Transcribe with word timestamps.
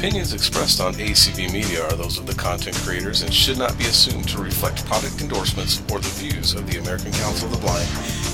opinions 0.00 0.32
expressed 0.32 0.80
on 0.80 0.94
ACB 0.94 1.52
Media 1.52 1.84
are 1.84 1.92
those 1.92 2.16
of 2.16 2.26
the 2.26 2.34
content 2.34 2.74
creators 2.76 3.20
and 3.20 3.34
should 3.34 3.58
not 3.58 3.76
be 3.76 3.84
assumed 3.84 4.26
to 4.26 4.40
reflect 4.40 4.82
product 4.86 5.20
endorsements 5.20 5.82
or 5.92 5.98
the 5.98 6.08
views 6.14 6.54
of 6.54 6.66
the 6.70 6.78
American 6.78 7.12
Council 7.12 7.46
of 7.48 7.52
the 7.52 7.60
Blind, 7.60 7.86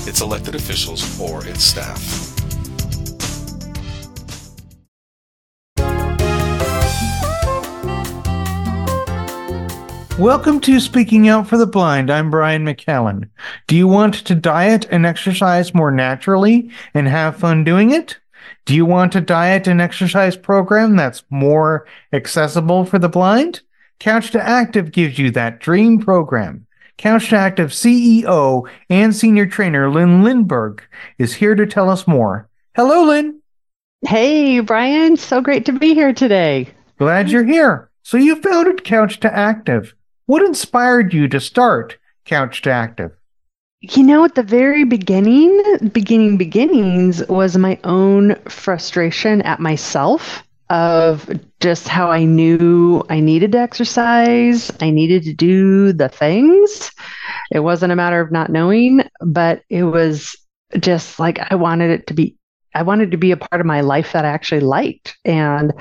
its 0.07 0.21
elected 0.21 0.55
officials, 0.55 1.19
or 1.19 1.45
its 1.45 1.65
staff. 1.65 1.99
Welcome 10.17 10.61
to 10.61 10.79
Speaking 10.79 11.27
Out 11.27 11.49
for 11.49 11.57
the 11.57 11.67
Blind. 11.67 12.09
I'm 12.09 12.31
Brian 12.31 12.65
McKellen. 12.65 13.29
Do 13.67 13.75
you 13.75 13.89
want 13.89 14.13
to 14.13 14.35
diet 14.35 14.87
and 14.89 15.05
exercise 15.05 15.73
more 15.73 15.91
naturally 15.91 16.71
and 16.93 17.09
have 17.09 17.35
fun 17.35 17.65
doing 17.65 17.91
it? 17.91 18.17
Do 18.67 18.75
you 18.75 18.85
want 18.85 19.15
a 19.15 19.21
diet 19.21 19.65
and 19.65 19.79
exercise 19.79 20.35
program 20.35 20.97
that's 20.97 21.23
more 21.29 21.87
accessible 22.11 22.83
for 22.83 22.99
the 22.99 23.07
blind? 23.07 23.61
Couch 23.97 24.31
to 24.31 24.45
Active 24.45 24.91
gives 24.91 25.17
you 25.17 25.31
that 25.31 25.61
dream 25.61 26.01
program. 26.01 26.67
Couch 26.97 27.29
to 27.29 27.37
Active 27.37 27.69
CEO 27.69 28.69
and 28.89 29.15
senior 29.15 29.45
trainer 29.45 29.89
Lyn 29.89 30.21
Lindbergh 30.21 30.83
is 31.17 31.35
here 31.35 31.55
to 31.55 31.65
tell 31.65 31.89
us 31.89 32.09
more. 32.09 32.49
Hello, 32.75 33.05
Lyn. 33.05 33.39
Hey, 34.05 34.59
Brian. 34.59 35.15
So 35.15 35.39
great 35.39 35.65
to 35.67 35.71
be 35.71 35.93
here 35.93 36.11
today. 36.11 36.67
Glad 36.97 37.29
you're 37.29 37.45
here. 37.45 37.89
So 38.03 38.17
you 38.17 38.35
founded 38.35 38.83
Couch 38.83 39.21
to 39.21 39.33
Active. 39.33 39.95
What 40.25 40.43
inspired 40.43 41.13
you 41.13 41.29
to 41.29 41.39
start 41.39 41.97
Couch 42.25 42.61
to 42.63 42.71
Active? 42.71 43.13
You 43.81 44.03
know, 44.03 44.25
at 44.25 44.33
the 44.33 44.43
very 44.43 44.85
beginning, 44.85 45.61
beginning 45.91 46.37
beginnings 46.37 47.25
was 47.27 47.57
my 47.57 47.79
own 47.83 48.35
frustration 48.45 49.43
at 49.43 49.59
myself 49.59 50.43
of 50.69 51.29
just 51.59 51.87
how 51.87 52.09
I 52.09 52.23
knew 52.23 53.03
I 53.09 53.19
needed 53.19 53.51
to 53.51 53.59
exercise, 53.59 54.71
I 54.81 54.89
needed 54.89 55.23
to 55.23 55.33
do 55.33 55.93
the 55.93 56.09
things. 56.09 56.91
It 57.51 57.59
wasn't 57.59 57.91
a 57.91 57.95
matter 57.95 58.19
of 58.19 58.31
not 58.31 58.49
knowing, 58.49 59.03
but 59.21 59.61
it 59.69 59.83
was 59.83 60.35
just 60.79 61.19
like 61.19 61.39
I 61.51 61.55
wanted 61.55 61.91
it 61.91 62.07
to 62.07 62.13
be 62.13 62.35
I 62.73 62.81
wanted 62.83 63.11
to 63.11 63.17
be 63.17 63.31
a 63.31 63.37
part 63.37 63.61
of 63.61 63.67
my 63.67 63.81
life 63.81 64.11
that 64.11 64.25
I 64.25 64.29
actually 64.29 64.61
liked. 64.61 65.17
And 65.23 65.71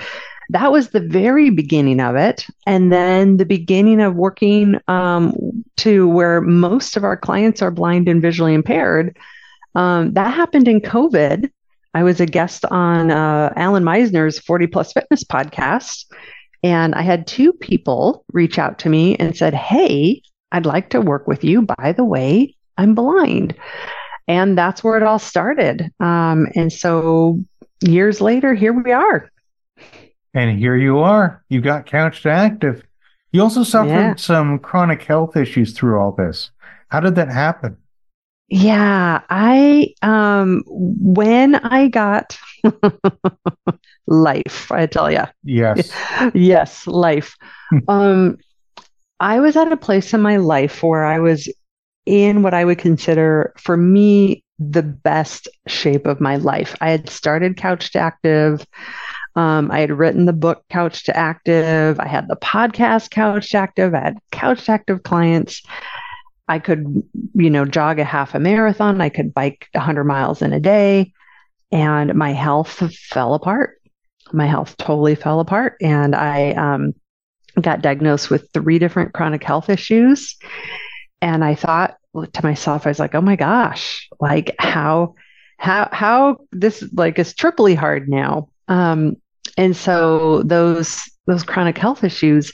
that 0.50 0.70
was 0.70 0.90
the 0.90 1.00
very 1.00 1.50
beginning 1.50 2.00
of 2.00 2.16
it. 2.16 2.46
And 2.66 2.92
then 2.92 3.38
the 3.38 3.44
beginning 3.44 4.00
of 4.00 4.14
working 4.14 4.76
um, 4.86 5.55
to 5.78 6.08
where 6.08 6.40
most 6.40 6.96
of 6.96 7.04
our 7.04 7.16
clients 7.16 7.62
are 7.62 7.70
blind 7.70 8.08
and 8.08 8.22
visually 8.22 8.54
impaired. 8.54 9.16
Um, 9.74 10.14
that 10.14 10.34
happened 10.34 10.68
in 10.68 10.80
COVID. 10.80 11.50
I 11.94 12.02
was 12.02 12.20
a 12.20 12.26
guest 12.26 12.64
on 12.66 13.10
uh, 13.10 13.52
Allan 13.56 13.84
Misner's 13.84 14.38
40 14.38 14.66
Plus 14.66 14.92
Fitness 14.92 15.24
podcast. 15.24 16.04
And 16.62 16.94
I 16.94 17.02
had 17.02 17.26
two 17.26 17.52
people 17.52 18.24
reach 18.32 18.58
out 18.58 18.78
to 18.80 18.88
me 18.88 19.16
and 19.16 19.36
said, 19.36 19.54
Hey, 19.54 20.22
I'd 20.52 20.66
like 20.66 20.90
to 20.90 21.00
work 21.00 21.26
with 21.26 21.44
you. 21.44 21.62
By 21.62 21.92
the 21.92 22.04
way, 22.04 22.54
I'm 22.76 22.94
blind. 22.94 23.54
And 24.28 24.58
that's 24.58 24.82
where 24.82 24.96
it 24.96 25.02
all 25.02 25.18
started. 25.18 25.92
Um, 26.00 26.48
and 26.54 26.72
so 26.72 27.40
years 27.80 28.20
later, 28.20 28.54
here 28.54 28.72
we 28.72 28.92
are. 28.92 29.30
And 30.34 30.58
here 30.58 30.76
you 30.76 30.98
are. 30.98 31.42
You 31.48 31.60
got 31.60 31.86
couched 31.86 32.24
to 32.24 32.30
active. 32.30 32.82
You 33.36 33.42
also 33.42 33.64
suffered 33.64 33.90
yeah. 33.90 34.14
some 34.16 34.58
chronic 34.58 35.02
health 35.02 35.36
issues 35.36 35.74
through 35.74 36.00
all 36.00 36.12
this. 36.12 36.52
How 36.88 37.00
did 37.00 37.16
that 37.16 37.28
happen? 37.28 37.76
Yeah, 38.48 39.20
I 39.28 39.92
um 40.00 40.62
when 40.66 41.56
I 41.56 41.88
got 41.88 42.38
life, 44.06 44.72
I 44.72 44.86
tell 44.86 45.12
you. 45.12 45.24
Yes. 45.44 45.92
yes, 46.34 46.86
life. 46.86 47.36
um 47.88 48.38
I 49.20 49.40
was 49.40 49.54
at 49.54 49.70
a 49.70 49.76
place 49.76 50.14
in 50.14 50.22
my 50.22 50.38
life 50.38 50.82
where 50.82 51.04
I 51.04 51.18
was 51.18 51.46
in 52.06 52.40
what 52.42 52.54
I 52.54 52.64
would 52.64 52.78
consider 52.78 53.52
for 53.58 53.76
me 53.76 54.44
the 54.58 54.82
best 54.82 55.46
shape 55.66 56.06
of 56.06 56.22
my 56.22 56.36
life. 56.36 56.74
I 56.80 56.88
had 56.88 57.10
started 57.10 57.58
Couched 57.58 57.96
Active. 57.96 58.66
Um, 59.36 59.70
I 59.70 59.80
had 59.80 59.90
written 59.90 60.24
the 60.24 60.32
book 60.32 60.64
Couch 60.70 61.04
to 61.04 61.16
Active. 61.16 62.00
I 62.00 62.08
had 62.08 62.26
the 62.26 62.36
podcast 62.36 63.10
Couch 63.10 63.50
to 63.50 63.58
Active. 63.58 63.94
I 63.94 64.00
had 64.00 64.18
Couch 64.32 64.64
to 64.64 64.72
Active 64.72 65.02
clients. 65.02 65.62
I 66.48 66.58
could, 66.58 67.02
you 67.34 67.50
know, 67.50 67.66
jog 67.66 67.98
a 67.98 68.04
half 68.04 68.34
a 68.34 68.40
marathon. 68.40 69.00
I 69.00 69.10
could 69.10 69.34
bike 69.34 69.68
100 69.72 70.04
miles 70.04 70.40
in 70.40 70.54
a 70.54 70.60
day. 70.60 71.12
And 71.70 72.14
my 72.14 72.32
health 72.32 72.70
fell 72.94 73.34
apart. 73.34 73.80
My 74.32 74.46
health 74.46 74.76
totally 74.78 75.16
fell 75.16 75.40
apart. 75.40 75.76
And 75.82 76.14
I 76.14 76.52
um, 76.52 76.94
got 77.60 77.82
diagnosed 77.82 78.30
with 78.30 78.48
three 78.54 78.78
different 78.78 79.12
chronic 79.12 79.44
health 79.44 79.68
issues. 79.68 80.36
And 81.20 81.44
I 81.44 81.56
thought 81.56 81.96
to 82.14 82.42
myself, 82.42 82.86
I 82.86 82.90
was 82.90 82.98
like, 82.98 83.14
oh 83.14 83.20
my 83.20 83.36
gosh, 83.36 84.08
like 84.18 84.54
how, 84.58 85.16
how, 85.58 85.90
how 85.92 86.38
this 86.52 86.88
like 86.94 87.18
is 87.18 87.34
triply 87.34 87.74
hard 87.74 88.08
now. 88.08 88.48
Um, 88.68 89.16
and 89.56 89.76
so 89.76 90.42
those 90.42 91.02
those 91.26 91.42
chronic 91.42 91.78
health 91.78 92.04
issues, 92.04 92.52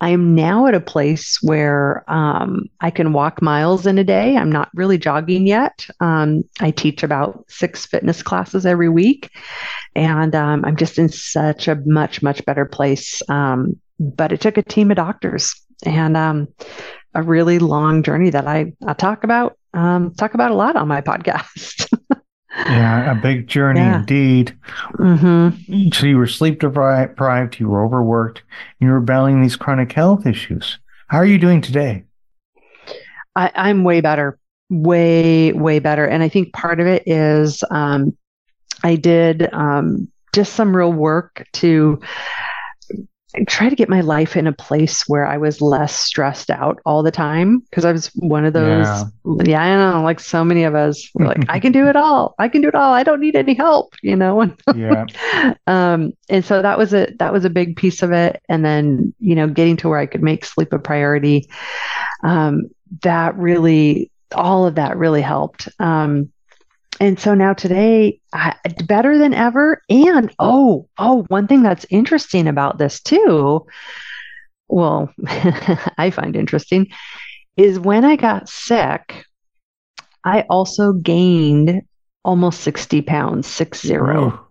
I 0.00 0.10
am 0.10 0.34
now 0.34 0.66
at 0.66 0.74
a 0.74 0.80
place 0.80 1.38
where 1.42 2.04
um, 2.08 2.66
I 2.80 2.90
can 2.90 3.12
walk 3.12 3.40
miles 3.40 3.86
in 3.86 3.98
a 3.98 4.04
day. 4.04 4.36
I'm 4.36 4.52
not 4.52 4.70
really 4.74 4.98
jogging 4.98 5.46
yet. 5.46 5.86
Um, 6.00 6.44
I 6.60 6.70
teach 6.70 7.02
about 7.02 7.44
six 7.48 7.86
fitness 7.86 8.22
classes 8.22 8.66
every 8.66 8.88
week, 8.88 9.30
and 9.94 10.34
um, 10.34 10.64
I'm 10.64 10.76
just 10.76 10.98
in 10.98 11.08
such 11.08 11.68
a 11.68 11.76
much 11.86 12.22
much 12.22 12.44
better 12.44 12.66
place. 12.66 13.22
Um, 13.28 13.78
but 13.98 14.32
it 14.32 14.40
took 14.40 14.58
a 14.58 14.62
team 14.62 14.90
of 14.90 14.96
doctors 14.96 15.54
and 15.84 16.16
um, 16.16 16.48
a 17.14 17.22
really 17.22 17.58
long 17.58 18.02
journey 18.02 18.30
that 18.30 18.46
I, 18.46 18.72
I 18.86 18.92
talk 18.92 19.24
about 19.24 19.56
um, 19.72 20.14
talk 20.14 20.34
about 20.34 20.50
a 20.50 20.54
lot 20.54 20.76
on 20.76 20.88
my 20.88 21.00
podcast. 21.02 21.88
Yeah, 22.56 23.12
a 23.12 23.14
big 23.14 23.46
journey 23.46 23.80
yeah. 23.80 24.00
indeed. 24.00 24.56
Mm-hmm. 24.94 25.90
So 25.92 26.06
you 26.06 26.16
were 26.16 26.26
sleep 26.26 26.60
deprived, 26.60 27.60
you 27.60 27.68
were 27.68 27.84
overworked, 27.84 28.42
you 28.80 28.88
were 28.88 29.00
battling 29.00 29.42
these 29.42 29.56
chronic 29.56 29.92
health 29.92 30.26
issues. 30.26 30.78
How 31.08 31.18
are 31.18 31.26
you 31.26 31.38
doing 31.38 31.60
today? 31.60 32.04
I, 33.36 33.52
I'm 33.54 33.84
way 33.84 34.00
better, 34.00 34.38
way, 34.70 35.52
way 35.52 35.78
better. 35.78 36.06
And 36.06 36.22
I 36.22 36.28
think 36.28 36.52
part 36.54 36.80
of 36.80 36.86
it 36.86 37.02
is 37.06 37.62
um, 37.70 38.16
I 38.82 38.96
did 38.96 39.52
um, 39.52 40.08
just 40.34 40.54
some 40.54 40.74
real 40.74 40.92
work 40.92 41.46
to 41.54 42.00
try 43.48 43.68
to 43.68 43.76
get 43.76 43.88
my 43.88 44.00
life 44.00 44.36
in 44.36 44.46
a 44.46 44.52
place 44.52 45.02
where 45.08 45.26
I 45.26 45.36
was 45.36 45.60
less 45.60 45.94
stressed 45.94 46.48
out 46.48 46.80
all 46.86 47.02
the 47.02 47.10
time 47.10 47.58
because 47.58 47.84
I 47.84 47.92
was 47.92 48.06
one 48.14 48.44
of 48.44 48.52
those. 48.52 48.86
Yeah. 48.86 49.04
yeah, 49.44 49.62
I 49.62 49.92
know, 49.92 50.02
like 50.02 50.20
so 50.20 50.44
many 50.44 50.64
of 50.64 50.74
us, 50.74 51.10
we're 51.14 51.26
like, 51.26 51.44
I 51.48 51.58
can 51.58 51.72
do 51.72 51.88
it 51.88 51.96
all. 51.96 52.34
I 52.38 52.48
can 52.48 52.62
do 52.62 52.68
it 52.68 52.74
all. 52.74 52.92
I 52.94 53.02
don't 53.02 53.20
need 53.20 53.36
any 53.36 53.54
help, 53.54 53.94
you 54.02 54.16
know. 54.16 54.54
yeah. 54.76 55.06
Um, 55.66 56.12
and 56.28 56.44
so 56.44 56.62
that 56.62 56.78
was 56.78 56.94
a 56.94 57.08
that 57.18 57.32
was 57.32 57.44
a 57.44 57.50
big 57.50 57.76
piece 57.76 58.02
of 58.02 58.12
it. 58.12 58.42
And 58.48 58.64
then 58.64 59.12
you 59.18 59.34
know, 59.34 59.48
getting 59.48 59.76
to 59.78 59.88
where 59.88 59.98
I 59.98 60.06
could 60.06 60.22
make 60.22 60.44
sleep 60.44 60.72
a 60.72 60.78
priority. 60.78 61.48
Um, 62.22 62.70
that 63.02 63.36
really, 63.36 64.10
all 64.34 64.66
of 64.66 64.76
that 64.76 64.96
really 64.96 65.22
helped. 65.22 65.68
Um, 65.80 66.30
and 67.00 67.18
so 67.18 67.34
now 67.34 67.52
today 67.52 68.20
I, 68.32 68.54
better 68.86 69.18
than 69.18 69.34
ever. 69.34 69.82
And 69.88 70.34
oh 70.38 70.88
oh 70.98 71.24
one 71.28 71.46
thing 71.46 71.62
that's 71.62 71.86
interesting 71.90 72.48
about 72.48 72.78
this 72.78 73.00
too 73.00 73.66
well 74.68 75.12
i 75.96 76.10
find 76.10 76.34
interesting 76.34 76.88
is 77.56 77.78
when 77.78 78.04
i 78.04 78.16
got 78.16 78.48
sick 78.48 79.24
i 80.24 80.40
also 80.50 80.92
gained 80.92 81.82
almost 82.26 82.60
60 82.62 83.02
pounds 83.02 83.46
six 83.46 83.80
zero. 83.80 84.48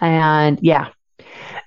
And 0.00 0.58
yeah. 0.60 0.88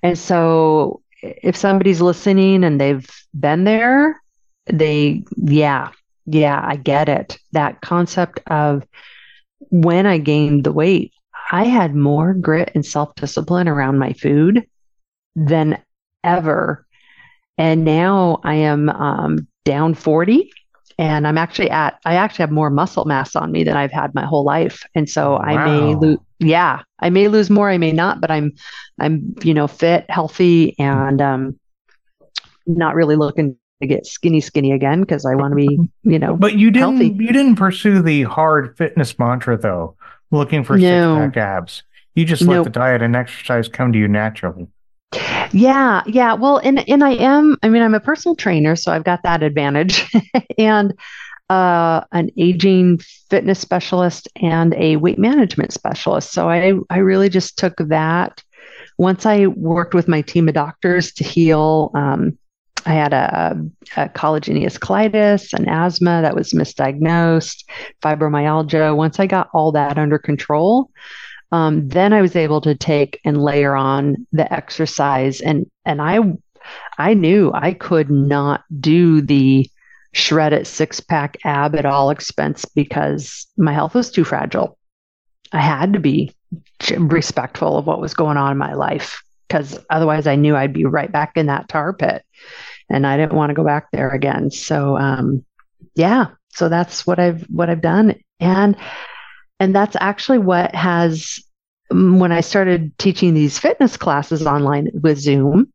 And 0.03 0.19
so 0.19 1.01
if 1.21 1.55
somebody's 1.55 2.01
listening 2.01 2.63
and 2.65 2.79
they've 2.79 3.09
been 3.33 3.63
there 3.63 4.21
they 4.65 5.23
yeah 5.37 5.91
yeah 6.25 6.61
i 6.63 6.75
get 6.75 7.07
it. 7.09 7.37
That 7.53 7.81
concept 7.81 8.41
of 8.47 8.83
when 9.69 10.05
I 10.05 10.17
gained 10.17 10.63
the 10.63 10.71
weight, 10.71 11.13
I 11.51 11.65
had 11.65 11.95
more 11.95 12.33
grit 12.33 12.71
and 12.73 12.85
self 12.85 13.15
discipline 13.15 13.67
around 13.67 13.99
my 13.99 14.13
food 14.13 14.65
than 15.35 15.81
ever. 16.23 16.85
And 17.57 17.85
now 17.85 18.39
I 18.43 18.55
am 18.55 18.89
um, 18.89 19.47
down 19.65 19.93
40 19.93 20.51
and 20.97 21.27
I'm 21.27 21.37
actually 21.37 21.69
at, 21.69 21.99
I 22.05 22.15
actually 22.15 22.43
have 22.43 22.51
more 22.51 22.69
muscle 22.69 23.05
mass 23.05 23.35
on 23.35 23.51
me 23.51 23.63
than 23.63 23.77
I've 23.77 23.91
had 23.91 24.13
my 24.13 24.25
whole 24.25 24.43
life. 24.43 24.83
And 24.95 25.09
so 25.09 25.33
wow. 25.33 25.39
I 25.39 25.65
may 25.65 25.95
lose, 25.95 26.17
yeah, 26.39 26.81
I 26.99 27.09
may 27.09 27.27
lose 27.27 27.49
more, 27.49 27.69
I 27.69 27.77
may 27.77 27.91
not, 27.91 28.21
but 28.21 28.31
I'm, 28.31 28.53
I'm, 28.99 29.35
you 29.43 29.53
know, 29.53 29.67
fit, 29.67 30.05
healthy, 30.09 30.75
and 30.79 31.21
um, 31.21 31.59
not 32.65 32.95
really 32.95 33.15
looking 33.15 33.57
to 33.81 33.87
get 33.87 34.05
skinny 34.05 34.41
skinny 34.41 34.71
again 34.71 35.01
because 35.01 35.25
I 35.25 35.35
want 35.35 35.51
to 35.51 35.55
be, 35.55 35.79
you 36.03 36.19
know. 36.19 36.35
But 36.35 36.55
you 36.55 36.71
didn't 36.71 36.97
healthy. 36.97 37.23
you 37.23 37.33
didn't 37.33 37.55
pursue 37.55 38.01
the 38.01 38.23
hard 38.23 38.77
fitness 38.77 39.17
mantra 39.19 39.57
though, 39.57 39.95
looking 40.31 40.63
for 40.63 40.77
no. 40.77 41.15
six 41.15 41.35
pack 41.35 41.37
abs. 41.37 41.83
You 42.15 42.25
just 42.25 42.43
let 42.43 42.63
the 42.63 42.69
diet 42.69 43.01
and 43.01 43.15
exercise 43.15 43.67
come 43.67 43.91
to 43.91 43.99
you 43.99 44.07
naturally. 44.07 44.67
Yeah, 45.51 46.03
yeah. 46.07 46.33
Well, 46.33 46.57
and 46.57 46.87
and 46.89 47.03
I 47.03 47.13
am. 47.13 47.57
I 47.63 47.69
mean, 47.69 47.81
I'm 47.81 47.93
a 47.93 47.99
personal 47.99 48.35
trainer, 48.35 48.75
so 48.75 48.91
I've 48.91 49.03
got 49.03 49.23
that 49.23 49.43
advantage, 49.43 50.11
and 50.57 50.93
uh, 51.49 52.01
an 52.11 52.29
aging 52.37 52.99
fitness 53.29 53.59
specialist 53.59 54.27
and 54.41 54.73
a 54.75 54.95
weight 54.97 55.19
management 55.19 55.73
specialist. 55.73 56.31
So 56.31 56.49
I 56.49 56.73
I 56.89 56.99
really 56.99 57.29
just 57.29 57.57
took 57.57 57.75
that. 57.77 58.43
Once 58.97 59.25
I 59.25 59.47
worked 59.47 59.93
with 59.95 60.07
my 60.07 60.21
team 60.21 60.47
of 60.47 60.53
doctors 60.53 61.13
to 61.13 61.23
heal. 61.23 61.91
Um, 61.95 62.37
I 62.85 62.93
had 62.93 63.13
a, 63.13 63.57
a 63.97 64.09
collagenous 64.09 64.77
colitis, 64.77 65.53
an 65.53 65.69
asthma 65.69 66.21
that 66.21 66.35
was 66.35 66.53
misdiagnosed, 66.53 67.63
fibromyalgia. 68.01 68.95
Once 68.95 69.19
I 69.19 69.27
got 69.27 69.49
all 69.53 69.71
that 69.73 69.97
under 69.97 70.17
control, 70.17 70.89
um, 71.51 71.87
then 71.87 72.13
I 72.13 72.21
was 72.21 72.35
able 72.35 72.61
to 72.61 72.75
take 72.75 73.19
and 73.23 73.41
layer 73.41 73.75
on 73.75 74.27
the 74.31 74.51
exercise, 74.51 75.39
and 75.41 75.69
and 75.85 76.01
I 76.01 76.19
I 76.97 77.13
knew 77.13 77.51
I 77.53 77.73
could 77.73 78.09
not 78.09 78.63
do 78.79 79.21
the 79.21 79.69
shred 80.13 80.53
it 80.53 80.67
six 80.67 80.99
pack 80.99 81.37
ab 81.43 81.75
at 81.75 81.85
all 81.85 82.09
expense 82.09 82.65
because 82.65 83.47
my 83.57 83.73
health 83.73 83.95
was 83.95 84.11
too 84.11 84.23
fragile. 84.23 84.77
I 85.51 85.59
had 85.59 85.93
to 85.93 85.99
be 85.99 86.33
respectful 86.97 87.77
of 87.77 87.87
what 87.87 88.01
was 88.01 88.13
going 88.13 88.37
on 88.37 88.51
in 88.51 88.57
my 88.57 88.73
life 88.73 89.23
because 89.47 89.79
otherwise 89.89 90.25
I 90.25 90.35
knew 90.35 90.55
I'd 90.55 90.73
be 90.73 90.85
right 90.85 91.11
back 91.11 91.33
in 91.35 91.47
that 91.47 91.69
tar 91.69 91.93
pit 91.93 92.23
and 92.89 93.05
I 93.07 93.17
didn't 93.17 93.33
want 93.33 93.49
to 93.49 93.55
go 93.55 93.63
back 93.63 93.87
there 93.91 94.09
again. 94.09 94.51
So 94.51 94.97
um, 94.97 95.43
yeah, 95.95 96.27
so 96.49 96.69
that's 96.69 97.05
what 97.05 97.19
I've 97.19 97.43
what 97.43 97.69
I've 97.69 97.81
done, 97.81 98.15
and 98.39 98.75
and 99.59 99.75
that's 99.75 99.95
actually 99.99 100.39
what 100.39 100.73
has 100.75 101.39
mm, 101.91 102.19
when 102.19 102.31
I 102.31 102.41
started 102.41 102.97
teaching 102.97 103.33
these 103.33 103.59
fitness 103.59 103.97
classes 103.97 104.45
online 104.45 104.89
with 105.01 105.19
Zoom. 105.19 105.71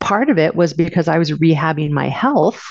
Part 0.00 0.28
of 0.28 0.38
it 0.38 0.54
was 0.54 0.74
because 0.74 1.08
I 1.08 1.18
was 1.18 1.30
rehabbing 1.30 1.90
my 1.90 2.08
health. 2.08 2.62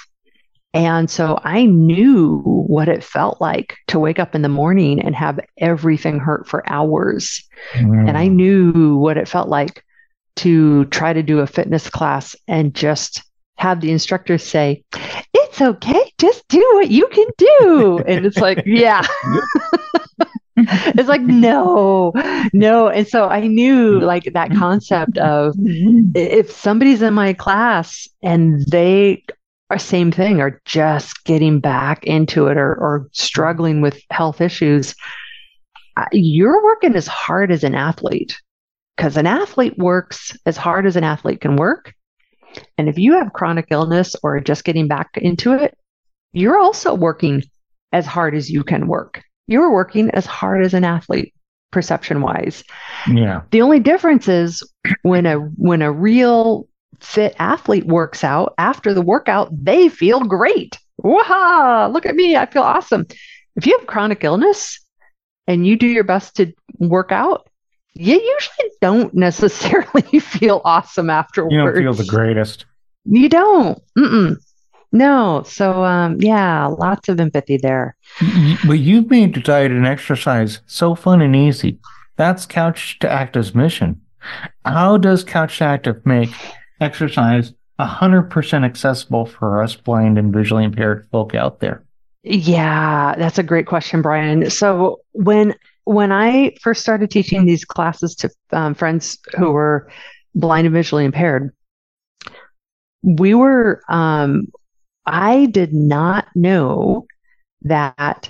And 0.74 1.10
so 1.10 1.40
I 1.44 1.66
knew 1.66 2.40
what 2.42 2.88
it 2.88 3.04
felt 3.04 3.42
like 3.42 3.78
to 3.88 4.00
wake 4.00 4.20
up 4.20 4.36
in 4.36 4.44
the 4.44 4.50
morning 4.50 5.02
and 5.02 5.16
have 5.16 5.40
everything 5.58 6.20
hurt 6.20 6.48
for 6.48 6.70
hours. 6.70 7.42
Mm. 7.74 8.10
And 8.10 8.18
I 8.18 8.28
knew 8.28 8.96
what 8.98 9.18
it 9.18 9.28
felt 9.28 9.50
like 9.50 9.84
to 10.38 10.86
try 10.86 11.14
to 11.14 11.24
do 11.24 11.40
a 11.40 11.48
fitness 11.48 11.90
class 11.90 12.36
and 12.48 12.74
just 12.74 13.24
have 13.58 13.82
the 13.82 13.92
instructor 13.92 14.38
say, 14.38 14.84
It's 15.34 15.62
okay, 15.62 16.12
just 16.20 16.48
do 16.48 16.60
what 16.76 16.90
you 16.90 17.08
can 17.08 17.28
do. 17.38 18.00
And 18.08 18.26
it's 18.26 18.38
like, 18.38 18.64
Yeah. 18.66 19.06
it's 20.58 21.10
like, 21.10 21.22
no, 21.22 22.14
no. 22.54 22.90
And 22.90 23.08
so 23.08 23.28
I 23.30 23.42
knew 23.48 24.00
like 24.00 24.32
that 24.34 24.54
concept 24.56 25.18
of 25.18 25.56
if 26.16 26.52
somebody's 26.52 27.02
in 27.02 27.14
my 27.14 27.34
class 27.34 28.08
and 28.24 28.66
they 28.66 29.24
are 29.70 29.78
same 29.78 30.12
thing, 30.12 30.40
are 30.40 30.62
just 30.66 31.24
getting 31.26 31.60
back 31.60 32.04
into 32.06 32.48
it 32.48 32.58
or, 32.58 32.74
or 32.76 33.08
struggling 33.12 33.82
with 33.82 34.02
health 34.12 34.40
issues, 34.42 34.96
you're 36.12 36.64
working 36.64 36.96
as 36.96 37.08
hard 37.08 37.52
as 37.52 37.64
an 37.64 37.76
athlete 37.76 38.40
because 38.98 39.16
an 39.16 39.28
athlete 39.28 39.78
works 39.78 40.36
as 40.46 40.58
hard 40.58 40.88
as 40.88 40.96
an 40.96 41.04
athlete 41.04 41.40
can 41.40 41.56
work. 41.56 41.94
And 42.78 42.90
if 42.90 42.98
you 42.98 43.14
have 43.14 43.34
chronic 43.34 43.68
illness 43.70 44.16
or 44.24 44.40
just 44.40 44.64
getting 44.64 44.88
back 44.88 45.10
into 45.18 45.54
it, 45.54 45.78
you're 46.34 46.58
also 46.58 46.96
working 46.96 47.44
as 47.94 48.06
hard 48.06 48.36
as 48.36 48.50
you 48.50 48.64
can 48.64 48.88
work. 48.88 49.24
You're 49.48 49.72
working 49.72 50.10
as 50.12 50.26
hard 50.26 50.66
as 50.66 50.74
an 50.74 50.84
athlete 50.84 51.34
perception 51.72 52.22
wise. 52.22 52.64
Yeah. 53.08 53.42
The 53.52 53.62
only 53.62 53.80
difference 53.80 54.28
is 54.28 54.64
when 55.04 55.26
a 55.26 55.36
when 55.36 55.82
a 55.82 55.92
real 55.92 56.68
fit 57.00 57.36
athlete 57.38 57.86
works 57.86 58.24
out 58.24 58.56
after 58.58 58.94
the 58.94 59.02
workout, 59.02 59.50
they 59.52 59.90
feel 59.90 60.22
great. 60.22 60.78
Waha! 60.98 61.90
Look 61.92 62.06
at 62.08 62.16
me, 62.16 62.36
I 62.36 62.48
feel 62.48 62.64
awesome. 62.64 63.06
If 63.56 63.68
you 63.68 63.78
have 63.78 63.88
chronic 63.88 64.24
illness 64.24 64.80
and 65.46 65.68
you 65.68 65.78
do 65.78 65.88
your 65.88 66.04
best 66.04 66.36
to 66.38 66.52
work 66.80 67.12
out, 67.12 67.48
you 68.00 68.14
usually 68.14 68.72
don't 68.82 69.14
necessarily 69.14 70.20
feel 70.20 70.62
awesome 70.66 71.10
afterwards. 71.10 71.54
You 71.54 71.60
don't 71.60 71.76
feel 71.76 71.94
the 71.94 72.06
greatest. 72.06 72.66
You 73.06 73.30
don't. 73.30 73.82
Mm-mm. 73.98 74.38
No. 74.92 75.44
So, 75.46 75.84
um, 75.84 76.18
yeah, 76.20 76.66
lots 76.68 77.10
of 77.10 77.20
empathy 77.20 77.58
there. 77.58 77.96
But 78.66 78.80
you've 78.80 79.10
made 79.10 79.44
diet 79.44 79.72
and 79.72 79.86
exercise 79.86 80.62
so 80.66 80.96
fun 80.96 81.22
and 81.22 81.36
easy. 81.36 81.80
That's 82.16 82.46
Couch 82.46 82.98
to 83.00 83.12
Active's 83.12 83.54
mission. 83.54 84.02
How 84.66 84.98
does 84.98 85.24
Couch 85.24 85.60
to 85.60 85.66
Active 85.66 86.06
make 86.06 86.30
exercise 86.82 87.54
100% 87.80 88.66
accessible 88.66 89.26
for 89.26 89.62
us 89.62 89.76
blind 89.76 90.18
and 90.18 90.34
visually 90.34 90.64
impaired 90.64 91.08
folk 91.12 91.36
out 91.36 91.60
there? 91.60 91.84
Yeah, 92.24 93.16
that's 93.18 93.38
a 93.38 93.44
great 93.44 93.68
question, 93.68 94.02
Brian. 94.02 94.50
So, 94.50 95.02
when 95.14 95.54
when 95.88 96.12
I 96.12 96.54
first 96.62 96.82
started 96.82 97.10
teaching 97.10 97.46
these 97.46 97.64
classes 97.64 98.14
to 98.16 98.30
um, 98.52 98.76
friends 98.76 99.18
who 99.38 99.52
were 99.52 99.90
blind 100.36 100.68
and 100.68 100.74
visually 100.74 101.06
impaired, 101.06 101.54
we 103.04 103.34
were, 103.34 103.82
um, 103.88 104.48
I 105.06 105.46
did 105.46 105.74
not 105.74 106.28
know 106.36 107.08
that 107.62 108.30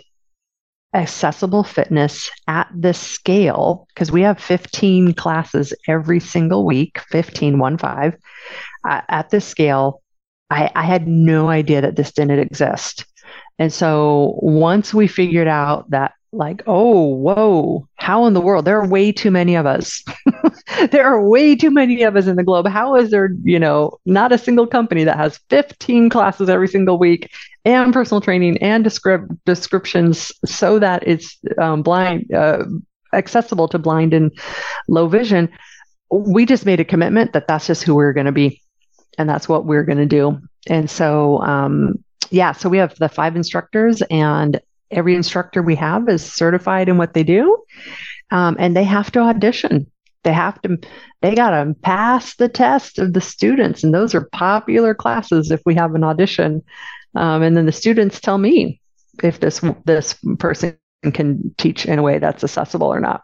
accessible 0.93 1.63
fitness 1.63 2.29
at 2.47 2.69
this 2.73 2.99
scale, 2.99 3.87
because 3.89 4.11
we 4.11 4.21
have 4.21 4.39
15 4.39 5.13
classes 5.15 5.73
every 5.87 6.19
single 6.19 6.63
week, 6.63 6.99
15, 7.09 7.57
one 7.57 7.77
five, 7.79 8.15
uh, 8.87 9.01
at 9.09 9.31
this 9.31 9.45
scale, 9.45 10.03
I, 10.51 10.69
I 10.75 10.83
had 10.83 11.07
no 11.07 11.49
idea 11.49 11.81
that 11.81 11.95
this 11.95 12.11
didn't 12.11 12.39
exist. 12.39 13.05
And 13.57 13.73
so 13.73 14.37
once 14.43 14.93
we 14.93 15.07
figured 15.07 15.47
out 15.47 15.89
that 15.89 16.13
like, 16.37 16.63
oh, 16.67 17.15
whoa, 17.15 17.87
how 17.95 18.25
in 18.25 18.33
the 18.33 18.41
world? 18.41 18.65
There 18.65 18.79
are 18.79 18.87
way 18.87 19.11
too 19.11 19.31
many 19.31 19.55
of 19.55 19.65
us. 19.65 20.03
there 20.91 21.05
are 21.05 21.27
way 21.27 21.55
too 21.55 21.71
many 21.71 22.03
of 22.03 22.15
us 22.15 22.27
in 22.27 22.35
the 22.35 22.43
globe. 22.43 22.67
How 22.67 22.95
is 22.95 23.11
there, 23.11 23.31
you 23.43 23.59
know, 23.59 23.97
not 24.05 24.31
a 24.31 24.37
single 24.37 24.67
company 24.67 25.03
that 25.03 25.17
has 25.17 25.39
15 25.49 26.09
classes 26.09 26.49
every 26.49 26.67
single 26.67 26.97
week 26.97 27.31
and 27.65 27.93
personal 27.93 28.21
training 28.21 28.57
and 28.59 28.83
descript- 28.83 29.31
descriptions 29.45 30.31
so 30.45 30.79
that 30.79 31.07
it's 31.07 31.37
um, 31.57 31.81
blind, 31.81 32.31
uh, 32.33 32.63
accessible 33.13 33.67
to 33.69 33.79
blind 33.79 34.13
and 34.13 34.31
low 34.87 35.07
vision? 35.07 35.49
We 36.11 36.45
just 36.45 36.65
made 36.65 36.79
a 36.79 36.85
commitment 36.85 37.33
that 37.33 37.47
that's 37.47 37.67
just 37.67 37.83
who 37.83 37.95
we're 37.95 38.13
going 38.13 38.27
to 38.27 38.31
be. 38.31 38.61
And 39.17 39.27
that's 39.27 39.49
what 39.49 39.65
we're 39.65 39.83
going 39.83 39.97
to 39.97 40.05
do. 40.05 40.39
And 40.67 40.89
so, 40.89 41.41
um, 41.41 41.95
yeah, 42.29 42.51
so 42.51 42.69
we 42.69 42.77
have 42.77 42.95
the 42.95 43.09
five 43.09 43.35
instructors, 43.35 44.01
and 44.09 44.59
every 44.91 45.15
instructor 45.15 45.61
we 45.61 45.75
have 45.75 46.07
is 46.09 46.23
certified 46.23 46.89
in 46.89 46.97
what 46.97 47.13
they 47.13 47.23
do, 47.23 47.57
um, 48.31 48.55
and 48.59 48.75
they 48.75 48.83
have 48.83 49.11
to 49.11 49.19
audition. 49.19 49.89
They 50.23 50.33
have 50.33 50.61
to, 50.63 50.77
they 51.21 51.35
got 51.35 51.51
to 51.51 51.73
pass 51.81 52.35
the 52.35 52.49
test 52.49 52.99
of 52.99 53.13
the 53.13 53.21
students, 53.21 53.83
and 53.83 53.93
those 53.93 54.13
are 54.13 54.27
popular 54.31 54.93
classes 54.93 55.51
if 55.51 55.61
we 55.65 55.75
have 55.75 55.95
an 55.95 56.03
audition. 56.03 56.63
Um, 57.15 57.41
and 57.41 57.55
then 57.55 57.65
the 57.65 57.71
students 57.71 58.19
tell 58.19 58.37
me 58.37 58.81
if 59.23 59.39
this 59.39 59.61
this 59.85 60.15
person 60.39 60.77
can 61.13 61.55
teach 61.57 61.85
in 61.85 61.99
a 61.99 62.03
way 62.03 62.19
that's 62.19 62.43
accessible 62.43 62.87
or 62.87 62.99
not. 62.99 63.23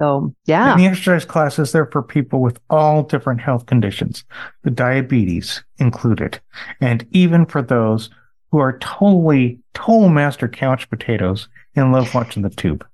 So 0.00 0.34
yeah, 0.46 0.72
and 0.72 0.80
the 0.80 0.86
exercise 0.86 1.24
classes 1.24 1.72
they're 1.72 1.86
for 1.86 2.02
people 2.02 2.40
with 2.40 2.58
all 2.68 3.02
different 3.04 3.40
health 3.40 3.66
conditions, 3.66 4.24
the 4.62 4.70
diabetes 4.70 5.62
included, 5.78 6.40
and 6.80 7.06
even 7.12 7.46
for 7.46 7.62
those 7.62 8.10
who 8.54 8.60
are 8.60 8.78
totally, 8.78 9.58
total 9.74 10.08
master 10.08 10.46
couch 10.46 10.88
potatoes 10.88 11.48
and 11.74 11.90
love 11.90 12.14
watching 12.14 12.44
the 12.44 12.50
tube. 12.50 12.86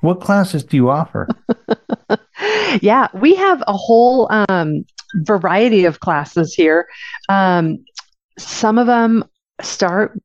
What 0.00 0.20
classes 0.20 0.62
do 0.62 0.76
you 0.76 0.90
offer? 0.90 1.26
yeah, 2.82 3.08
we 3.14 3.34
have 3.34 3.64
a 3.66 3.72
whole 3.72 4.30
um, 4.30 4.84
variety 5.14 5.86
of 5.86 6.00
classes 6.00 6.52
here. 6.52 6.86
Um, 7.30 7.82
some 8.38 8.76
of 8.76 8.86
them 8.86 9.24
start 9.62 10.20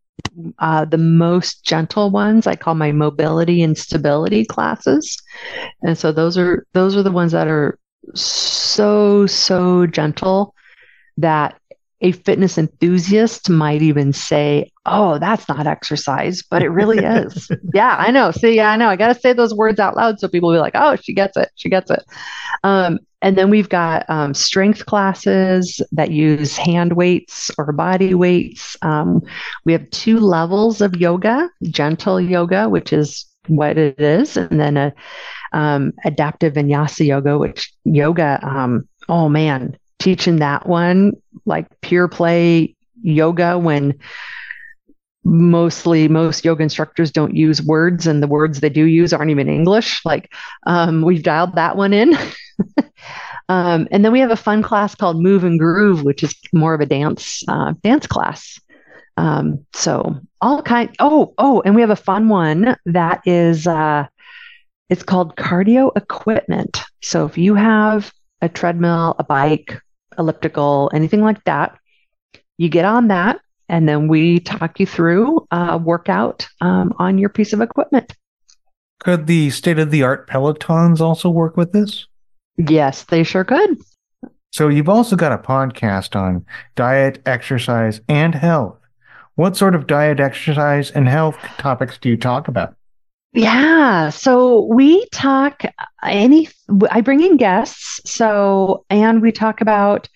uh, 0.59 0.83
the 0.83 0.97
most 0.97 1.63
gentle 1.63 2.09
ones 2.09 2.45
I 2.45 2.57
call 2.57 2.75
my 2.75 2.91
mobility 2.91 3.63
and 3.63 3.77
stability 3.77 4.43
classes, 4.43 5.17
and 5.81 5.97
so 5.97 6.11
those 6.11 6.37
are 6.37 6.65
those 6.73 6.97
are 6.97 7.03
the 7.03 7.11
ones 7.11 7.31
that 7.31 7.47
are 7.47 7.79
so 8.13 9.25
so 9.25 9.87
gentle 9.87 10.53
that 11.15 11.60
a 12.01 12.11
fitness 12.11 12.57
enthusiast 12.57 13.49
might 13.49 13.81
even 13.81 14.11
say, 14.11 14.71
Oh, 14.85 15.19
that's 15.19 15.47
not 15.47 15.67
exercise, 15.67 16.41
but 16.41 16.63
it 16.63 16.69
really 16.69 16.97
is. 16.97 17.49
yeah, 17.73 17.95
I 17.99 18.09
know. 18.09 18.31
See, 18.31 18.55
yeah, 18.55 18.71
I 18.71 18.75
know. 18.75 18.89
I 18.89 18.95
got 18.95 19.13
to 19.13 19.19
say 19.19 19.33
those 19.33 19.53
words 19.53 19.79
out 19.79 19.95
loud 19.95 20.19
so 20.19 20.27
people 20.27 20.49
will 20.49 20.55
be 20.55 20.61
like, 20.61 20.75
Oh, 20.75 20.95
she 20.95 21.13
gets 21.13 21.37
it. 21.37 21.51
She 21.55 21.69
gets 21.69 21.91
it. 21.91 22.03
Um, 22.63 22.99
and 23.21 23.37
then 23.37 23.51
we've 23.51 23.69
got 23.69 24.09
um, 24.09 24.33
strength 24.33 24.87
classes 24.87 25.79
that 25.91 26.09
use 26.09 26.57
hand 26.57 26.93
weights 26.93 27.51
or 27.57 27.71
body 27.71 28.15
weights. 28.15 28.75
Um, 28.81 29.21
we 29.63 29.73
have 29.73 29.87
two 29.91 30.19
levels 30.19 30.81
of 30.81 30.95
yoga 30.95 31.49
gentle 31.63 32.19
yoga, 32.19 32.67
which 32.67 32.91
is 32.91 33.25
what 33.47 33.77
it 33.77 33.99
is, 33.99 34.37
and 34.37 34.59
then 34.59 34.77
a 34.77 34.93
um, 35.53 35.93
adaptive 36.03 36.53
vinyasa 36.53 37.05
yoga, 37.05 37.37
which 37.37 37.71
yoga 37.83 38.39
um, 38.41 38.87
oh 39.07 39.29
man, 39.29 39.77
teaching 40.01 40.37
that 40.37 40.67
one 40.67 41.13
like 41.45 41.67
pure 41.81 42.07
play 42.07 42.75
yoga 43.01 43.57
when 43.57 43.97
mostly 45.23 46.07
most 46.07 46.43
yoga 46.43 46.63
instructors 46.63 47.11
don't 47.11 47.35
use 47.35 47.61
words 47.61 48.07
and 48.07 48.23
the 48.23 48.27
words 48.27 48.59
they 48.59 48.69
do 48.69 48.85
use 48.85 49.13
aren't 49.13 49.31
even 49.31 49.47
english. 49.47 50.03
Like 50.03 50.33
um, 50.65 51.03
we've 51.03 51.23
dialed 51.23 51.55
that 51.55 51.77
one 51.77 51.93
in. 51.93 52.17
Um, 53.49 53.89
and 53.91 54.05
then 54.05 54.13
we 54.13 54.21
have 54.21 54.31
a 54.31 54.37
fun 54.37 54.63
class 54.63 54.95
called 54.95 55.21
move 55.21 55.43
and 55.43 55.59
groove 55.59 56.03
which 56.03 56.23
is 56.23 56.33
more 56.53 56.73
of 56.73 56.79
a 56.79 56.85
dance 56.85 57.43
uh, 57.49 57.73
dance 57.83 58.07
class. 58.07 58.57
Um, 59.17 59.65
so 59.73 60.21
all 60.39 60.61
kind 60.61 60.95
oh 60.99 61.33
oh 61.37 61.61
and 61.65 61.75
we 61.75 61.81
have 61.81 61.89
a 61.89 61.97
fun 61.97 62.29
one 62.29 62.77
that 62.85 63.21
is 63.25 63.67
uh, 63.67 64.07
it's 64.89 65.03
called 65.03 65.35
cardio 65.35 65.91
equipment. 65.97 66.81
So 67.01 67.25
if 67.25 67.37
you 67.37 67.55
have 67.55 68.13
a 68.41 68.47
treadmill 68.47 69.17
a 69.19 69.23
bike 69.25 69.81
elliptical 70.17 70.91
anything 70.93 71.21
like 71.21 71.43
that 71.45 71.77
you 72.57 72.69
get 72.69 72.85
on 72.85 73.07
that 73.07 73.39
and 73.71 73.87
then 73.87 74.09
we 74.09 74.39
talk 74.41 74.79
you 74.81 74.85
through 74.85 75.47
a 75.49 75.77
workout 75.77 76.45
um, 76.59 76.93
on 76.99 77.17
your 77.17 77.29
piece 77.29 77.53
of 77.53 77.61
equipment. 77.61 78.13
Could 78.99 79.27
the 79.27 79.49
state 79.49 79.79
of 79.79 79.91
the 79.91 80.03
art 80.03 80.29
Pelotons 80.29 80.99
also 80.99 81.29
work 81.29 81.55
with 81.55 81.71
this? 81.71 82.05
Yes, 82.57 83.05
they 83.05 83.23
sure 83.23 83.45
could. 83.45 83.77
So 84.51 84.67
you've 84.67 84.89
also 84.89 85.15
got 85.15 85.31
a 85.31 85.37
podcast 85.37 86.17
on 86.17 86.45
diet, 86.75 87.21
exercise, 87.25 88.01
and 88.09 88.35
health. 88.35 88.77
What 89.35 89.55
sort 89.55 89.73
of 89.73 89.87
diet, 89.87 90.19
exercise, 90.19 90.91
and 90.91 91.07
health 91.07 91.37
topics 91.57 91.97
do 91.97 92.09
you 92.09 92.17
talk 92.17 92.49
about? 92.49 92.75
Yeah, 93.33 94.09
so 94.09 94.65
we 94.65 95.05
talk 95.13 95.63
any. 96.03 96.49
I 96.89 96.99
bring 96.99 97.21
in 97.21 97.37
guests, 97.37 98.01
so 98.05 98.85
and 98.89 99.21
we 99.21 99.31
talk 99.31 99.61
about 99.61 100.09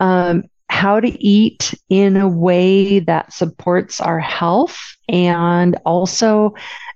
um, 0.00 0.44
how 0.70 0.98
to 0.98 1.08
eat 1.22 1.74
in 1.90 2.16
a 2.16 2.28
way 2.28 3.00
that 3.00 3.34
supports 3.34 4.00
our 4.00 4.18
health. 4.18 4.78
And 5.10 5.76
also, 5.84 6.54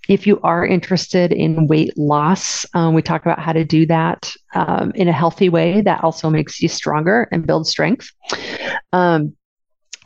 if 0.08 0.26
you 0.26 0.40
are 0.42 0.66
interested 0.66 1.32
in 1.32 1.66
weight 1.66 1.96
loss, 1.98 2.64
um, 2.72 2.94
we 2.94 3.02
talk 3.02 3.22
about 3.22 3.38
how 3.38 3.52
to 3.52 3.64
do 3.64 3.84
that 3.87 4.32
um, 4.54 4.90
in 4.94 5.06
a 5.06 5.12
healthy 5.12 5.50
way 5.50 5.82
that 5.82 6.02
also 6.02 6.30
makes 6.30 6.62
you 6.62 6.68
stronger 6.68 7.28
and 7.30 7.46
builds 7.46 7.68
strength. 7.68 8.10
Um, 8.94 9.37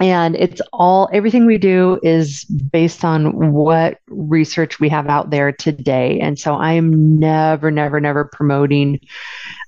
and 0.02 0.34
it's 0.34 0.60
all 0.72 1.08
everything 1.12 1.46
we 1.46 1.58
do 1.58 1.98
is 2.02 2.44
based 2.44 3.04
on 3.04 3.52
what 3.52 3.98
research 4.08 4.80
we 4.80 4.88
have 4.88 5.06
out 5.06 5.30
there 5.30 5.52
today 5.52 6.18
and 6.20 6.38
so 6.38 6.54
i 6.54 6.72
am 6.72 7.18
never 7.18 7.70
never 7.70 8.00
never 8.00 8.24
promoting 8.24 8.98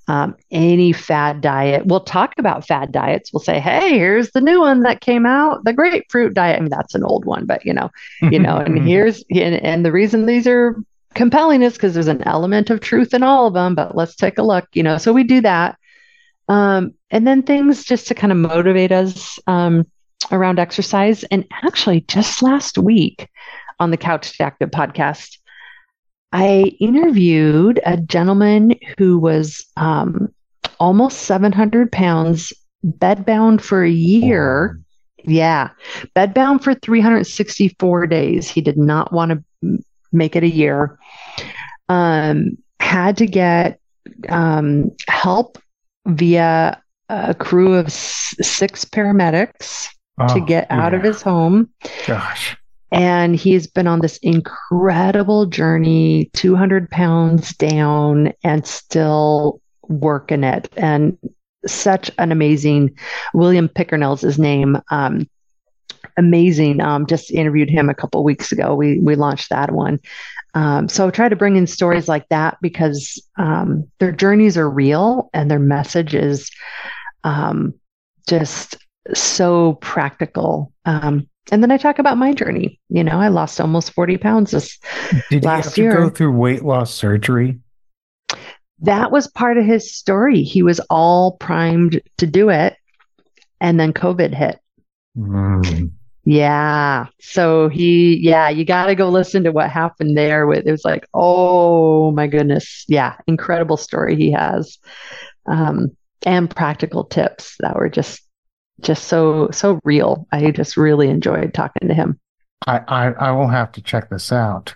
um, 0.06 0.36
any 0.50 0.92
fad 0.92 1.40
diet. 1.40 1.86
We'll 1.86 2.00
talk 2.00 2.34
about 2.38 2.66
fad 2.66 2.92
diets. 2.92 3.32
We'll 3.32 3.40
say, 3.40 3.58
"Hey, 3.58 3.90
here's 3.90 4.30
the 4.32 4.40
new 4.40 4.60
one 4.60 4.80
that 4.80 5.00
came 5.00 5.24
out, 5.24 5.64
the 5.64 5.72
grapefruit 5.72 6.34
diet." 6.34 6.58
I 6.58 6.60
mean, 6.60 6.70
that's 6.70 6.94
an 6.94 7.04
old 7.04 7.24
one, 7.24 7.46
but 7.46 7.64
you 7.64 7.72
know, 7.72 7.90
you 8.20 8.38
know, 8.38 8.58
and 8.58 8.78
here's 8.86 9.24
and, 9.30 9.54
and 9.54 9.84
the 9.84 9.92
reason 9.92 10.26
these 10.26 10.46
are 10.46 10.76
compelling 11.14 11.62
is 11.62 11.74
because 11.74 11.94
there's 11.94 12.08
an 12.08 12.22
element 12.26 12.68
of 12.70 12.80
truth 12.80 13.14
in 13.14 13.22
all 13.22 13.46
of 13.46 13.54
them. 13.54 13.74
But 13.74 13.96
let's 13.96 14.14
take 14.14 14.36
a 14.36 14.42
look, 14.42 14.68
you 14.74 14.82
know. 14.82 14.98
So 14.98 15.12
we 15.12 15.24
do 15.24 15.40
that, 15.40 15.78
um, 16.48 16.92
and 17.10 17.26
then 17.26 17.42
things 17.42 17.84
just 17.84 18.08
to 18.08 18.14
kind 18.14 18.32
of 18.32 18.38
motivate 18.38 18.92
us 18.92 19.38
um, 19.46 19.86
around 20.33 20.59
exercise. 20.59 21.25
And 21.25 21.45
actually, 21.62 22.02
just 22.02 22.43
last 22.43 22.78
week 22.78 23.28
on 23.81 23.90
the 23.90 23.97
Couch 23.97 24.37
to 24.37 24.45
Active 24.45 24.71
podcast, 24.71 25.38
I 26.33 26.73
interviewed 26.81 27.81
a 27.87 27.97
gentleman 27.97 28.75
who 28.99 29.19
was 29.19 29.64
um, 29.76 30.28
almost 30.81 31.23
700 31.23 31.93
pounds, 31.93 32.52
bedbound 32.85 33.61
for 33.61 33.85
a 33.85 33.90
year. 33.90 34.81
Yeah, 35.25 35.71
bedbound 36.14 36.62
for 36.62 36.75
364 36.75 38.07
days. 38.09 38.49
He 38.49 38.61
did 38.61 38.76
not 38.76 39.12
want 39.12 39.45
to 39.62 39.78
make 40.12 40.37
it 40.37 40.43
a 40.43 40.49
year. 40.49 40.99
Um, 41.88 42.59
had 42.81 43.16
to 43.19 43.26
get 43.26 43.78
um, 44.28 44.90
help 45.09 45.59
via 46.07 46.81
a 47.09 47.35
crew 47.35 47.75
of 47.75 47.87
s- 47.87 48.35
six 48.43 48.85
paramedics 48.85 49.93
oh, 50.18 50.35
to 50.35 50.40
get 50.40 50.71
out 50.71 50.92
yeah. 50.92 50.99
of 50.99 51.04
his 51.04 51.23
home. 51.23 51.71
Gosh. 52.06 52.56
And 52.92 53.35
he's 53.35 53.66
been 53.66 53.88
on 53.88 54.00
this 54.00 54.18
incredible 54.18 55.47
journey, 55.47 56.30
200 56.35 56.90
pounds 56.90 57.54
down 57.56 58.33
and 58.44 58.64
still 58.64 59.61
working 59.88 60.44
it. 60.44 60.68
And 60.76 61.18
such 61.66 62.11
an 62.18 62.30
amazing, 62.30 62.97
William 63.33 63.68
Pickernell's 63.68 64.21
his 64.21 64.38
name. 64.38 64.78
Um, 64.90 65.28
amazing. 66.16 66.80
Um, 66.80 67.06
just 67.06 67.30
interviewed 67.30 67.71
him 67.71 67.88
a 67.88 67.94
couple 67.94 68.23
weeks 68.23 68.52
ago. 68.52 68.75
We, 68.75 69.00
we 69.00 69.16
launched 69.16 69.50
that 69.50 69.73
one. 69.73 69.99
Um, 70.54 70.88
so 70.88 71.09
I 71.09 71.11
try 71.11 71.28
to 71.28 71.37
bring 71.37 71.56
in 71.56 71.66
stories 71.66 72.06
like 72.06 72.28
that 72.28 72.59
because 72.62 73.21
um, 73.37 73.90
their 73.99 74.12
journeys 74.12 74.56
are 74.56 74.71
real 74.71 75.30
and 75.35 75.50
their 75.50 75.59
message 75.59 76.14
is 76.14 76.50
um, 77.25 77.75
just 78.28 78.76
so 79.12 79.75
practical. 79.75 80.73
Um, 80.84 81.28
and 81.52 81.62
then 81.62 81.70
I 81.70 81.76
talk 81.76 81.99
about 81.99 82.16
my 82.16 82.32
journey. 82.32 82.80
You 82.88 83.04
know, 83.04 83.20
I 83.20 83.28
lost 83.28 83.61
almost 83.61 83.92
40 83.92 84.16
pounds 84.16 84.50
this 84.52 84.78
Did 85.30 85.44
last 85.44 85.76
you 85.76 85.84
year. 85.84 85.96
go 85.96 86.11
through 86.11 86.32
weight 86.32 86.64
loss 86.64 86.92
surgery? 86.92 87.61
That 88.80 89.11
was 89.11 89.28
part 89.28 89.58
of 89.58 89.64
his 89.64 89.94
story. 89.94 90.42
He 90.42 90.62
was 90.62 90.80
all 90.90 91.37
primed 91.37 92.00
to 92.18 92.26
do 92.26 92.49
it. 92.50 92.76
And 93.61 93.78
then 93.78 93.92
COVID 93.92 94.34
hit. 94.34 94.58
Mm. 95.16 95.92
Yeah. 96.25 97.06
So 97.20 97.68
he, 97.68 98.16
yeah, 98.16 98.49
you 98.49 98.64
got 98.64 98.87
to 98.87 98.94
go 98.94 99.11
listen 99.11 99.44
to 99.44 99.52
what 99.52 99.70
happened 99.70 100.16
there. 100.16 100.46
With 100.46 100.66
it 100.66 100.70
was 100.70 100.84
like, 100.84 101.06
oh 101.12 102.11
my 102.12 102.26
goodness, 102.26 102.84
yeah, 102.88 103.16
incredible 103.26 103.76
story 103.76 104.16
he 104.16 104.32
has, 104.32 104.78
um, 105.46 105.94
and 106.25 106.49
practical 106.49 107.04
tips 107.04 107.56
that 107.61 107.76
were 107.76 107.90
just 107.90 108.24
just 108.81 109.04
so 109.04 109.49
so 109.50 109.81
real. 109.85 110.26
I 110.33 110.50
just 110.50 110.76
really 110.76 111.09
enjoyed 111.09 111.54
talking 111.54 111.88
to 111.88 111.95
him. 111.95 112.19
I, 112.66 112.81
I, 112.88 113.07
I 113.12 113.31
will 113.33 113.49
have 113.49 113.73
to 113.73 113.83
check 113.83 114.11
this 114.11 114.33
out. 114.33 114.75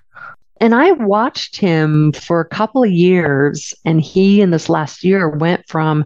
And 0.60 0.74
I 0.74 0.92
watched 0.92 1.56
him 1.56 2.12
for 2.12 2.40
a 2.40 2.48
couple 2.48 2.82
of 2.82 2.90
years, 2.90 3.72
and 3.84 4.00
he 4.00 4.40
in 4.40 4.50
this 4.50 4.68
last 4.68 5.04
year 5.04 5.28
went 5.28 5.66
from 5.68 6.04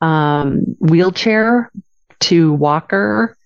um, 0.00 0.60
wheelchair 0.80 1.70
to 2.20 2.52
walker 2.54 3.36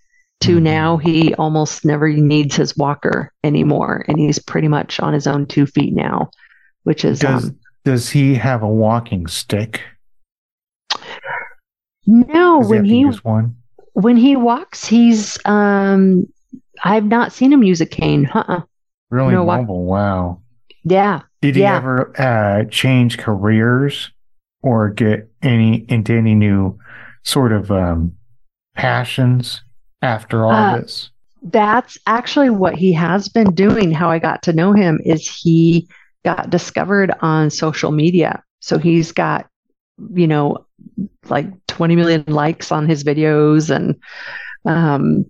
to 0.42 0.57
mm-hmm. 0.57 0.64
now 0.64 0.97
he 0.97 1.35
almost 1.35 1.85
never 1.85 2.09
needs 2.09 2.57
his 2.57 2.76
walker 2.76 3.33
anymore, 3.45 4.04
and 4.09 4.19
he's 4.19 4.38
pretty 4.38 4.69
much 4.69 5.00
on 5.00 5.12
his 5.12 5.26
own 5.26 5.47
two 5.47 5.66
feet 5.66 5.95
now, 5.95 6.31
which 6.85 7.04
is. 7.04 7.21
Does, 7.21 7.47
um, 7.47 7.59
does 7.85 8.11
he 8.11 8.35
have 8.35 8.62
a 8.62 8.69
walking 8.69 9.26
stick? 9.26 9.81
No, 12.06 12.61
when 12.61 12.85
he, 12.85 12.99
he 12.99 13.04
one? 13.23 13.56
when 13.92 14.16
he 14.16 14.37
walks, 14.37 14.87
he's 14.87 15.38
um 15.44 16.26
I've 16.85 17.04
not 17.04 17.32
seen 17.32 17.52
him 17.52 17.62
use 17.62 17.80
a 17.80 17.87
cane. 17.87 18.28
Uh-uh. 18.32 18.62
Really 19.11 19.35
no, 19.35 19.44
mobile. 19.44 19.85
Wow. 19.85 20.40
Yeah. 20.85 21.21
Did 21.40 21.56
he 21.56 21.62
yeah. 21.62 21.76
ever 21.76 22.21
uh, 22.21 22.64
change 22.71 23.18
careers 23.18 24.11
or 24.62 24.90
get 24.90 25.30
any 25.42 25.85
into 25.88 26.12
any 26.12 26.35
new 26.35 26.78
sort 27.25 27.52
of 27.52 27.71
um, 27.71 28.16
passions 28.75 29.62
after 30.00 30.44
all 30.44 30.52
uh, 30.52 30.80
this? 30.80 31.11
That's 31.42 31.99
actually 32.06 32.50
what 32.50 32.75
he 32.75 32.92
has 32.94 33.28
been 33.28 33.54
doing. 33.54 33.92
How 33.92 34.11
I 34.11 34.18
got 34.18 34.42
to 34.44 34.52
know 34.52 34.73
him 34.73 35.00
is 35.04 35.28
he 35.28 35.88
got 36.25 36.50
discovered 36.50 37.12
on 37.21 37.50
social 37.50 37.90
media. 37.90 38.42
So 38.61 38.78
he's 38.78 39.12
got, 39.12 39.49
you 40.14 40.26
know, 40.26 40.66
like 41.28 41.46
20 41.68 41.96
million 41.96 42.25
likes 42.26 42.72
on 42.72 42.88
his 42.88 43.04
videos 43.04 43.75
and 43.75 43.96
um 44.64 45.25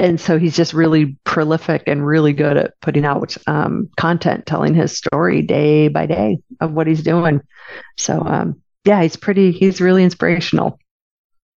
and 0.00 0.20
so 0.20 0.38
he's 0.38 0.54
just 0.56 0.72
really 0.72 1.16
prolific 1.24 1.82
and 1.86 2.06
really 2.06 2.32
good 2.32 2.56
at 2.56 2.80
putting 2.80 3.04
out 3.04 3.36
um, 3.48 3.88
content 3.96 4.46
telling 4.46 4.72
his 4.72 4.96
story 4.96 5.42
day 5.42 5.88
by 5.88 6.06
day 6.06 6.38
of 6.60 6.72
what 6.72 6.86
he's 6.86 7.02
doing. 7.02 7.40
So 7.96 8.22
um, 8.24 8.62
yeah 8.84 9.02
he's 9.02 9.16
pretty 9.16 9.52
he's 9.52 9.80
really 9.80 10.04
inspirational. 10.04 10.78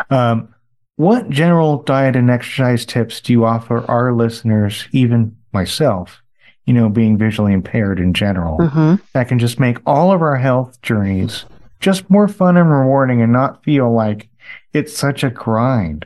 Um, 0.09 0.53
what 0.95 1.29
general 1.29 1.83
diet 1.83 2.15
and 2.15 2.29
exercise 2.29 2.85
tips 2.85 3.21
do 3.21 3.31
you 3.33 3.45
offer 3.45 3.89
our 3.89 4.13
listeners, 4.13 4.87
even 4.91 5.35
myself, 5.53 6.21
you 6.65 6.73
know, 6.73 6.89
being 6.89 7.17
visually 7.17 7.53
impaired 7.53 7.99
in 7.99 8.13
general, 8.13 8.67
hmm 8.67 8.95
that 9.13 9.27
can 9.27 9.39
just 9.39 9.59
make 9.59 9.77
all 9.85 10.11
of 10.11 10.21
our 10.21 10.37
health 10.37 10.81
journeys 10.81 11.45
just 11.79 12.09
more 12.09 12.27
fun 12.27 12.57
and 12.57 12.71
rewarding, 12.71 13.21
and 13.21 13.31
not 13.31 13.63
feel 13.63 13.93
like 13.93 14.29
it's 14.73 14.95
such 14.97 15.23
a 15.23 15.29
grind? 15.29 16.05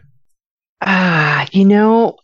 Ah, 0.82 1.48
you 1.52 1.64
know, 1.66 2.18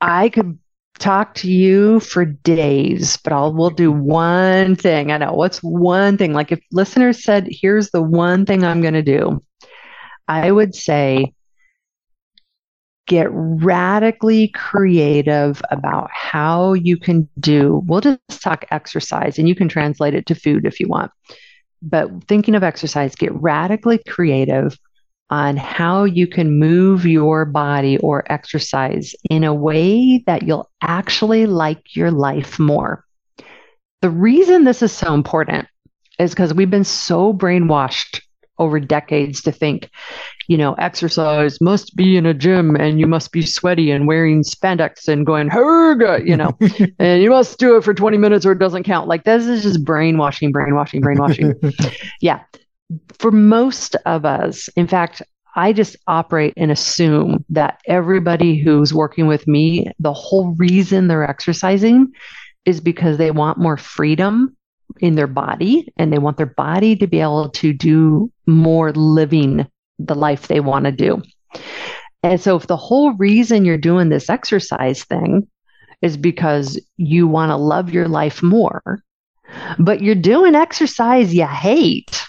I 0.00 0.28
could 0.28 0.58
talk 0.98 1.34
to 1.34 1.50
you 1.50 2.00
for 2.00 2.24
days, 2.24 3.16
but 3.18 3.32
I'll 3.32 3.52
we'll 3.52 3.70
do 3.70 3.90
one 3.92 4.76
thing. 4.76 5.12
I 5.12 5.18
know 5.18 5.32
what's 5.32 5.58
one 5.62 6.18
thing. 6.18 6.32
Like 6.32 6.52
if 6.52 6.60
listeners 6.72 7.22
said, 7.22 7.48
"Here's 7.50 7.90
the 7.90 8.02
one 8.02 8.46
thing 8.46 8.64
I'm 8.64 8.82
going 8.82 8.94
to 8.94 9.02
do," 9.02 9.42
I 10.26 10.50
would 10.52 10.74
say 10.74 11.32
get 13.06 13.28
radically 13.30 14.48
creative 14.48 15.62
about 15.70 16.10
how 16.12 16.74
you 16.74 16.96
can 16.96 17.28
do. 17.40 17.82
We'll 17.86 18.02
just 18.02 18.42
talk 18.42 18.66
exercise, 18.70 19.38
and 19.38 19.48
you 19.48 19.54
can 19.54 19.68
translate 19.68 20.14
it 20.14 20.26
to 20.26 20.34
food 20.34 20.66
if 20.66 20.78
you 20.78 20.88
want. 20.88 21.10
But 21.80 22.10
thinking 22.28 22.54
of 22.54 22.62
exercise, 22.62 23.14
get 23.14 23.32
radically 23.34 23.98
creative 24.06 24.78
on 25.30 25.56
how 25.56 26.04
you 26.04 26.26
can 26.26 26.58
move 26.58 27.04
your 27.04 27.44
body 27.44 27.98
or 27.98 28.30
exercise 28.32 29.14
in 29.30 29.44
a 29.44 29.54
way 29.54 30.22
that 30.26 30.42
you'll 30.42 30.70
actually 30.82 31.46
like 31.46 31.94
your 31.94 32.10
life 32.10 32.58
more. 32.58 33.04
The 34.00 34.10
reason 34.10 34.64
this 34.64 34.82
is 34.82 34.92
so 34.92 35.12
important 35.12 35.68
is 36.18 36.30
because 36.30 36.54
we've 36.54 36.70
been 36.70 36.84
so 36.84 37.32
brainwashed 37.32 38.20
over 38.58 38.80
decades 38.80 39.42
to 39.42 39.52
think, 39.52 39.88
you 40.48 40.56
know, 40.56 40.74
exercise 40.74 41.60
must 41.60 41.94
be 41.94 42.16
in 42.16 42.26
a 42.26 42.34
gym 42.34 42.74
and 42.74 42.98
you 42.98 43.06
must 43.06 43.32
be 43.32 43.42
sweaty 43.42 43.90
and 43.90 44.06
wearing 44.06 44.42
spandex 44.42 45.08
and 45.08 45.26
going, 45.26 45.48
herga, 45.48 46.20
you 46.24 46.36
know, 46.36 46.56
and 46.98 47.22
you 47.22 47.30
must 47.30 47.58
do 47.58 47.76
it 47.76 47.84
for 47.84 47.94
20 47.94 48.16
minutes 48.18 48.44
or 48.46 48.52
it 48.52 48.58
doesn't 48.58 48.84
count. 48.84 49.08
Like 49.08 49.24
this 49.24 49.46
is 49.46 49.62
just 49.62 49.84
brainwashing, 49.84 50.52
brainwashing, 50.52 51.00
brainwashing. 51.00 51.54
yeah. 52.20 52.40
For 53.18 53.30
most 53.30 53.96
of 54.06 54.24
us, 54.24 54.68
in 54.76 54.86
fact, 54.86 55.22
I 55.56 55.72
just 55.72 55.96
operate 56.06 56.54
and 56.56 56.70
assume 56.70 57.44
that 57.50 57.80
everybody 57.86 58.58
who's 58.58 58.94
working 58.94 59.26
with 59.26 59.46
me, 59.48 59.90
the 59.98 60.12
whole 60.12 60.54
reason 60.54 61.08
they're 61.08 61.28
exercising 61.28 62.12
is 62.64 62.80
because 62.80 63.18
they 63.18 63.30
want 63.30 63.58
more 63.58 63.76
freedom 63.76 64.56
in 65.00 65.14
their 65.14 65.26
body 65.26 65.92
and 65.96 66.12
they 66.12 66.18
want 66.18 66.36
their 66.36 66.46
body 66.46 66.96
to 66.96 67.06
be 67.06 67.20
able 67.20 67.48
to 67.50 67.72
do 67.72 68.30
more 68.46 68.92
living 68.92 69.66
the 69.98 70.14
life 70.14 70.46
they 70.46 70.60
want 70.60 70.84
to 70.84 70.92
do. 70.92 71.22
And 72.22 72.40
so, 72.40 72.56
if 72.56 72.66
the 72.66 72.76
whole 72.76 73.14
reason 73.14 73.64
you're 73.64 73.78
doing 73.78 74.08
this 74.08 74.30
exercise 74.30 75.04
thing 75.04 75.48
is 76.02 76.16
because 76.16 76.80
you 76.96 77.26
want 77.26 77.50
to 77.50 77.56
love 77.56 77.90
your 77.90 78.08
life 78.08 78.42
more, 78.42 79.02
but 79.78 80.02
you're 80.02 80.14
doing 80.14 80.54
exercise 80.54 81.34
you 81.34 81.46
hate, 81.46 82.24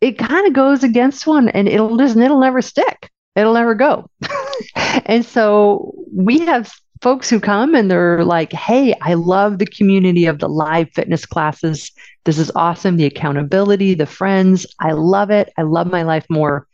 it 0.00 0.18
kind 0.18 0.46
of 0.46 0.52
goes 0.52 0.84
against 0.84 1.26
one 1.26 1.48
and 1.48 1.68
it'll 1.68 1.96
just, 1.96 2.16
it'll 2.16 2.40
never 2.40 2.62
stick. 2.62 3.10
It'll 3.36 3.54
never 3.54 3.74
go. 3.74 4.10
and 5.06 5.24
so, 5.24 5.94
we 6.12 6.40
have 6.40 6.72
folks 7.00 7.30
who 7.30 7.38
come 7.38 7.74
and 7.74 7.90
they're 7.90 8.24
like, 8.24 8.52
hey, 8.52 8.94
I 9.00 9.14
love 9.14 9.58
the 9.58 9.66
community 9.66 10.26
of 10.26 10.38
the 10.38 10.48
live 10.48 10.90
fitness 10.92 11.24
classes. 11.26 11.92
This 12.24 12.38
is 12.38 12.50
awesome. 12.56 12.96
The 12.96 13.06
accountability, 13.06 13.94
the 13.94 14.06
friends. 14.06 14.66
I 14.80 14.92
love 14.92 15.30
it. 15.30 15.52
I 15.56 15.62
love 15.62 15.86
my 15.86 16.02
life 16.02 16.26
more. 16.28 16.66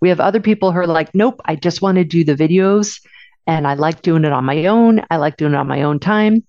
We 0.00 0.08
have 0.08 0.20
other 0.20 0.40
people 0.40 0.72
who 0.72 0.78
are 0.78 0.86
like, 0.86 1.14
nope, 1.14 1.40
I 1.44 1.56
just 1.56 1.82
want 1.82 1.96
to 1.96 2.04
do 2.04 2.24
the 2.24 2.34
videos 2.34 3.00
and 3.46 3.66
I 3.66 3.74
like 3.74 4.02
doing 4.02 4.24
it 4.24 4.32
on 4.32 4.44
my 4.44 4.66
own. 4.66 5.02
I 5.10 5.16
like 5.16 5.36
doing 5.36 5.54
it 5.54 5.56
on 5.56 5.66
my 5.68 5.82
own 5.82 5.98
time. 5.98 6.44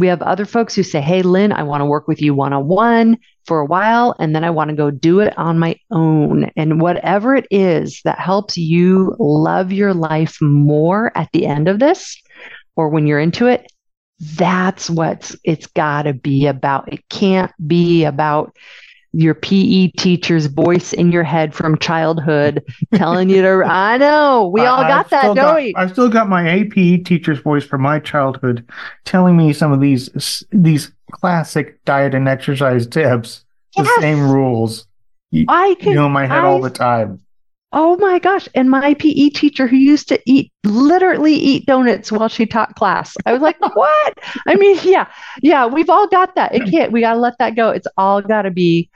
We 0.00 0.06
have 0.06 0.22
other 0.22 0.46
folks 0.46 0.74
who 0.74 0.82
say, 0.82 1.02
hey, 1.02 1.20
Lyn, 1.20 1.52
I 1.52 1.62
want 1.62 1.82
to 1.82 1.84
work 1.84 2.08
with 2.08 2.22
you 2.22 2.34
one 2.34 2.54
on 2.54 2.66
one 2.66 3.18
for 3.44 3.60
a 3.60 3.66
while 3.66 4.16
and 4.18 4.34
then 4.34 4.44
I 4.44 4.50
want 4.50 4.70
to 4.70 4.76
go 4.76 4.90
do 4.90 5.20
it 5.20 5.36
on 5.36 5.58
my 5.58 5.76
own. 5.90 6.50
And 6.56 6.80
whatever 6.80 7.36
it 7.36 7.46
is 7.50 8.00
that 8.04 8.18
helps 8.18 8.56
you 8.56 9.14
love 9.18 9.72
your 9.72 9.92
life 9.92 10.40
more 10.40 11.12
at 11.14 11.28
the 11.34 11.44
end 11.44 11.68
of 11.68 11.80
this, 11.80 12.16
or 12.76 12.88
when 12.88 13.06
you're 13.06 13.20
into 13.20 13.46
it, 13.46 13.70
that's 14.36 14.88
what 14.88 15.34
it's 15.44 15.66
got 15.66 16.04
to 16.04 16.14
be 16.14 16.46
about. 16.46 16.90
It 16.90 17.06
can't 17.10 17.52
be 17.68 18.04
about 18.04 18.56
your 19.12 19.34
PE 19.34 19.88
teacher's 19.98 20.46
voice 20.46 20.92
in 20.92 21.10
your 21.10 21.24
head 21.24 21.52
from 21.54 21.76
childhood 21.78 22.62
telling 22.94 23.28
you 23.28 23.42
to. 23.42 23.62
I 23.66 23.98
know 23.98 24.48
we 24.52 24.60
all 24.60 24.80
I- 24.80 24.88
got 24.88 25.04
I've 25.06 25.10
that, 25.10 25.22
don't 25.22 25.34
got- 25.36 25.56
we? 25.56 25.74
I've 25.76 25.90
still 25.92 26.08
got 26.08 26.28
my 26.28 26.48
AP 26.48 26.72
teacher's 27.04 27.40
voice 27.40 27.64
from 27.64 27.82
my 27.82 27.98
childhood 27.98 28.64
telling 29.04 29.36
me 29.36 29.52
some 29.52 29.72
of 29.72 29.80
these 29.80 30.44
these 30.52 30.92
classic 31.10 31.84
diet 31.84 32.14
and 32.14 32.28
exercise 32.28 32.86
tips, 32.86 33.44
the 33.76 33.84
same 34.00 34.30
rules. 34.30 34.86
You, 35.32 35.44
I 35.48 35.74
can. 35.80 35.88
you 35.90 35.94
know 35.94 36.06
in 36.06 36.12
my 36.12 36.26
head 36.26 36.44
all 36.44 36.60
the 36.60 36.70
time. 36.70 37.20
Oh 37.72 37.96
my 37.98 38.18
gosh. 38.18 38.48
And 38.54 38.68
my 38.68 38.94
PE 38.94 39.28
teacher 39.30 39.68
who 39.68 39.76
used 39.76 40.08
to 40.08 40.20
eat, 40.26 40.52
literally 40.64 41.34
eat 41.34 41.66
donuts 41.66 42.10
while 42.10 42.28
she 42.28 42.44
taught 42.44 42.74
class. 42.74 43.16
I 43.26 43.32
was 43.32 43.42
like, 43.42 43.60
what? 43.76 44.18
I 44.46 44.56
mean, 44.56 44.78
yeah, 44.82 45.06
yeah, 45.40 45.66
we've 45.66 45.90
all 45.90 46.08
got 46.08 46.34
that. 46.34 46.54
It 46.54 46.68
can't, 46.68 46.90
we 46.90 47.00
got 47.00 47.14
to 47.14 47.20
let 47.20 47.38
that 47.38 47.54
go. 47.54 47.70
It's 47.70 47.86
all 47.96 48.22
got 48.22 48.42
to 48.42 48.50
be, 48.50 48.90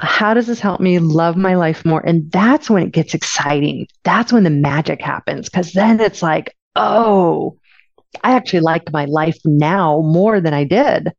how 0.00 0.34
does 0.34 0.46
this 0.46 0.60
help 0.60 0.80
me 0.80 0.98
love 0.98 1.36
my 1.36 1.54
life 1.54 1.84
more? 1.84 2.04
And 2.04 2.30
that's 2.32 2.68
when 2.68 2.82
it 2.82 2.92
gets 2.92 3.14
exciting. 3.14 3.86
That's 4.02 4.32
when 4.32 4.44
the 4.44 4.50
magic 4.50 5.00
happens. 5.00 5.48
Cause 5.48 5.72
then 5.72 6.00
it's 6.00 6.22
like, 6.22 6.56
oh, 6.74 7.58
I 8.24 8.32
actually 8.32 8.60
like 8.60 8.92
my 8.92 9.04
life 9.04 9.38
now 9.44 10.00
more 10.00 10.40
than 10.40 10.54
I 10.54 10.64
did. 10.64 11.12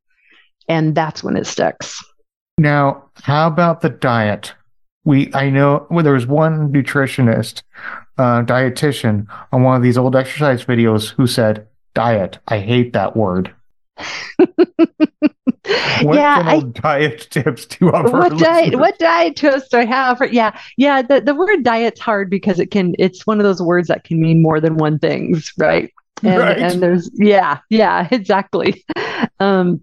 And 0.67 0.93
that's 0.93 1.23
when 1.23 1.37
it 1.37 1.47
sticks. 1.47 2.03
Now, 2.57 3.09
how 3.23 3.47
about 3.47 3.81
the 3.81 3.89
diet? 3.89 4.53
We 5.03 5.33
I 5.33 5.49
know 5.49 5.87
well, 5.89 6.03
there 6.03 6.13
was 6.13 6.27
one 6.27 6.71
nutritionist, 6.71 7.63
uh, 8.17 8.43
dietitian 8.43 9.25
on 9.51 9.63
one 9.63 9.75
of 9.75 9.83
these 9.83 9.97
old 9.97 10.15
exercise 10.15 10.63
videos 10.63 11.09
who 11.09 11.25
said, 11.27 11.67
"Diet. 11.93 12.37
I 12.47 12.59
hate 12.59 12.93
that 12.93 13.15
word." 13.15 13.53
What 16.01 16.15
yeah, 16.15 16.41
I, 16.45 16.59
diet 16.61 17.27
tips 17.29 17.65
do 17.67 17.85
you 17.85 17.91
offer? 17.91 18.09
what 18.09 18.37
diet 18.39 18.75
what 18.75 18.97
diet 18.97 19.35
toast 19.35 19.69
do 19.69 19.77
I 19.77 19.85
have 19.85 20.17
for 20.17 20.25
yeah 20.25 20.59
yeah 20.75 21.03
the, 21.03 21.21
the 21.21 21.35
word 21.35 21.63
diet's 21.63 21.99
hard 21.99 22.29
because 22.31 22.59
it 22.59 22.71
can 22.71 22.95
it's 22.97 23.27
one 23.27 23.39
of 23.39 23.43
those 23.43 23.61
words 23.61 23.87
that 23.87 24.03
can 24.03 24.19
mean 24.19 24.41
more 24.41 24.59
than 24.59 24.77
one 24.77 24.97
things 24.97 25.53
right 25.59 25.91
and 26.23 26.39
Right. 26.39 26.57
and 26.57 26.81
there's 26.81 27.11
yeah 27.13 27.59
yeah 27.69 28.07
exactly 28.11 28.83
um 29.39 29.81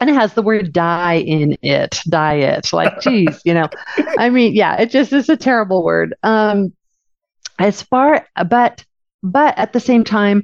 and 0.00 0.10
it 0.10 0.14
has 0.14 0.34
the 0.34 0.42
word 0.42 0.72
die 0.72 1.18
in 1.18 1.56
it 1.62 2.00
diet 2.08 2.72
like 2.72 3.00
geez 3.00 3.40
you 3.44 3.54
know 3.54 3.68
I 4.18 4.30
mean 4.30 4.54
yeah 4.54 4.80
it 4.80 4.90
just 4.90 5.12
is 5.12 5.28
a 5.28 5.36
terrible 5.36 5.84
word 5.84 6.14
um 6.22 6.72
as 7.58 7.82
far 7.82 8.26
but 8.48 8.84
but 9.22 9.58
at 9.58 9.72
the 9.72 9.80
same 9.80 10.04
time 10.04 10.42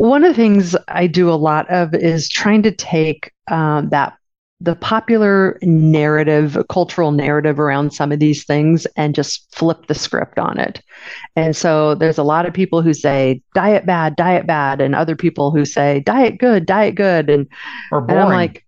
one 0.00 0.24
of 0.24 0.30
the 0.30 0.42
things 0.42 0.74
I 0.88 1.06
do 1.06 1.28
a 1.28 1.36
lot 1.36 1.68
of 1.68 1.94
is 1.94 2.26
trying 2.26 2.62
to 2.62 2.70
take 2.70 3.32
um, 3.50 3.90
that 3.90 4.16
the 4.58 4.74
popular 4.74 5.58
narrative, 5.60 6.56
cultural 6.70 7.12
narrative 7.12 7.60
around 7.60 7.92
some 7.92 8.10
of 8.10 8.18
these 8.18 8.44
things 8.44 8.86
and 8.96 9.14
just 9.14 9.54
flip 9.54 9.88
the 9.88 9.94
script 9.94 10.38
on 10.38 10.58
it. 10.58 10.82
And 11.36 11.54
so 11.54 11.94
there's 11.94 12.16
a 12.16 12.22
lot 12.22 12.46
of 12.46 12.54
people 12.54 12.80
who 12.80 12.94
say 12.94 13.42
diet 13.54 13.84
bad, 13.84 14.16
diet 14.16 14.46
bad, 14.46 14.80
and 14.80 14.94
other 14.94 15.16
people 15.16 15.50
who 15.50 15.66
say 15.66 16.00
diet 16.00 16.38
good, 16.38 16.64
diet 16.64 16.94
good. 16.94 17.28
And, 17.28 17.46
or 17.92 18.00
and? 18.08 18.18
I'm 18.18 18.28
like, 18.28 18.64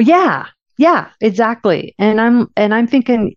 yeah, 0.00 0.46
yeah, 0.76 1.10
exactly. 1.20 1.94
And 1.98 2.20
I'm 2.20 2.50
and 2.56 2.74
I'm 2.74 2.86
thinking, 2.86 3.36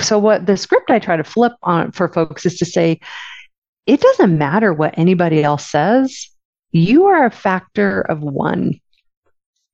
so 0.00 0.18
what 0.18 0.46
the 0.46 0.56
script 0.56 0.90
I 0.90 0.98
try 0.98 1.16
to 1.16 1.24
flip 1.24 1.52
on 1.62 1.92
for 1.92 2.08
folks 2.08 2.44
is 2.46 2.58
to 2.58 2.64
say, 2.64 3.00
it 3.86 4.00
doesn't 4.00 4.36
matter 4.36 4.72
what 4.72 4.98
anybody 4.98 5.42
else 5.42 5.66
says. 5.66 6.28
You 6.72 7.06
are 7.06 7.24
a 7.24 7.30
factor 7.30 8.00
of 8.00 8.20
one. 8.20 8.80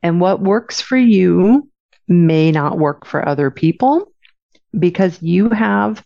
And 0.03 0.21
what 0.21 0.43
works 0.43 0.81
for 0.81 0.97
you 0.97 1.69
may 2.09 2.53
not 2.53 2.79
work 2.79 3.07
for 3.07 3.27
other 3.27 3.51
people 3.51 4.13
because 4.79 5.23
you 5.23 5.49
have 5.51 6.05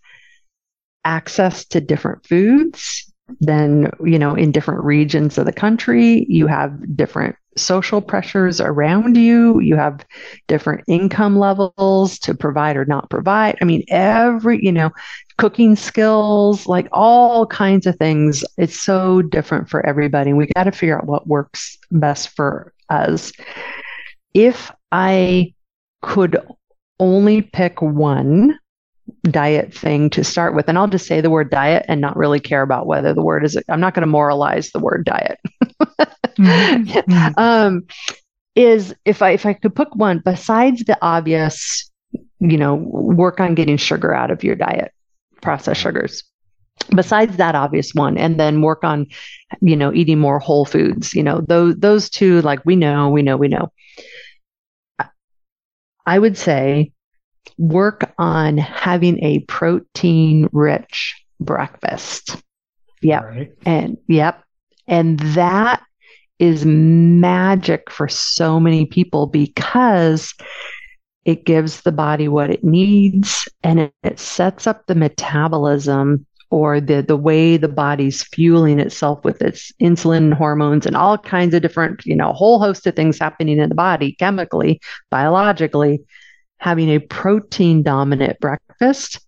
access 1.05 1.65
to 1.67 1.81
different 1.81 2.27
foods 2.27 3.13
than, 3.41 3.91
you 4.05 4.19
know, 4.19 4.35
in 4.35 4.53
different 4.53 4.85
regions 4.85 5.39
of 5.39 5.47
the 5.47 5.53
country. 5.53 6.27
You 6.29 6.47
have 6.47 6.97
different 6.97 7.37
social 7.57 8.01
pressures 8.01 8.61
around 8.61 9.17
you. 9.17 9.61
You 9.61 9.77
have 9.77 10.05
different 10.47 10.85
income 10.87 11.39
levels 11.39 12.19
to 12.21 12.35
provide 12.35 12.77
or 12.77 12.85
not 12.85 13.11
provide. 13.11 13.57
I 13.61 13.65
mean, 13.65 13.85
every, 13.89 14.65
you 14.65 14.73
know, 14.73 14.91
cooking 15.39 15.77
skills, 15.77 16.67
like 16.67 16.89
all 16.93 17.47
kinds 17.47 17.87
of 17.87 17.97
things. 17.97 18.45
It's 18.59 18.81
so 18.81 19.23
different 19.23 19.69
for 19.69 19.85
everybody. 19.85 20.33
We 20.33 20.49
got 20.55 20.65
to 20.65 20.73
figure 20.73 20.99
out 20.99 21.07
what 21.07 21.27
works 21.27 21.79
best 21.91 22.31
for 22.31 22.73
us. 22.91 23.33
If 24.35 24.71
I 24.93 25.55
could 26.03 26.39
only 27.01 27.43
pick 27.43 27.83
one 27.83 28.59
diet 29.25 29.73
thing 29.75 30.11
to 30.11 30.25
start 30.25 30.55
with, 30.55 30.69
and 30.69 30.79
I'll 30.79 30.89
just 30.89 31.07
say 31.07 31.21
the 31.21 31.31
word 31.31 31.51
diet 31.51 31.85
and 31.89 32.01
not 32.01 32.17
really 32.17 32.41
care 32.41 32.63
about 32.63 32.87
whether 32.87 33.15
the 33.15 33.23
word 33.23 33.45
is, 33.45 33.59
I'm 33.69 33.81
not 33.81 33.95
going 33.95 34.03
to 34.03 34.07
moralize 34.07 34.71
the 34.71 34.79
word 34.79 35.05
diet. 35.05 35.39
mm-hmm. 36.39 37.33
um, 37.37 37.87
is 38.55 38.95
if 39.05 39.21
I 39.23 39.31
if 39.33 39.45
I 39.45 39.53
could 39.53 39.77
pick 39.77 39.95
one 39.95 40.23
besides 40.25 40.83
the 40.85 40.97
obvious, 41.03 41.91
you 42.41 42.57
know, 42.57 42.75
work 42.75 43.39
on 43.39 43.55
getting 43.55 43.77
sugar 43.77 44.15
out 44.15 44.31
of 44.31 44.43
your 44.43 44.57
diet, 44.57 44.93
processed 45.43 45.81
sugars. 45.81 46.25
Besides 46.95 47.37
that 47.39 47.55
obvious 47.55 47.93
one, 47.95 48.19
and 48.19 48.39
then 48.39 48.61
work 48.61 48.85
on, 48.85 49.07
you 49.61 49.77
know, 49.77 49.93
eating 49.95 50.19
more 50.19 50.39
whole 50.39 50.65
foods. 50.65 51.15
You 51.15 51.23
know, 51.23 51.41
those 51.41 51.77
those 51.77 52.11
two, 52.11 52.43
like 52.43 52.65
we 52.65 52.77
know, 52.77 53.09
we 53.09 53.23
know, 53.23 53.37
we 53.37 53.49
know. 53.49 53.73
I 56.07 56.19
would 56.19 56.37
say 56.37 56.93
work 57.59 58.06
on 58.19 58.59
having 58.59 59.23
a 59.23 59.41
protein 59.41 60.49
rich 60.53 61.15
breakfast. 61.41 62.37
Yep. 63.03 63.25
Right. 63.25 63.53
And 63.65 63.99
yep. 64.09 64.43
And 64.87 65.19
that 65.21 65.83
is 66.39 66.65
magic 66.65 67.91
for 67.91 68.09
so 68.09 68.61
many 68.61 68.87
people 68.87 69.27
because 69.27 70.35
it 71.25 71.45
gives 71.45 71.81
the 71.81 71.93
body 71.93 72.29
what 72.29 72.51
it 72.51 72.63
needs 72.63 73.49
and 73.63 73.81
it, 73.81 73.95
it, 74.03 74.19
sets 74.19 74.67
up 74.67 74.87
the 74.87 74.95
metabolism 74.95 76.25
or 76.51 76.81
the 76.81 77.03
the 77.03 77.17
way 77.17 77.57
the 77.57 77.69
body's 77.69 78.23
fueling 78.23 78.79
itself 78.79 79.25
with 79.25 79.43
its 79.43 79.73
insulin 79.81 80.19
and 80.19 80.35
hormones 80.35 80.87
and 80.87 80.95
all 80.95 81.19
kinds 81.19 81.55
of 81.55 81.63
different 81.63 82.05
you 82.07 82.15
know 82.15 82.33
whole 82.33 82.61
host 82.61 82.87
of 82.87 82.95
things 82.95 83.19
happening 83.19 83.59
in 83.59 83.69
the 83.69 83.75
body 83.75 84.13
chemically 84.21 84.81
biologically 85.11 85.99
having 86.59 86.89
a 86.89 86.99
protein 86.99 87.83
dominant 87.83 88.39
breakfast 88.41 89.21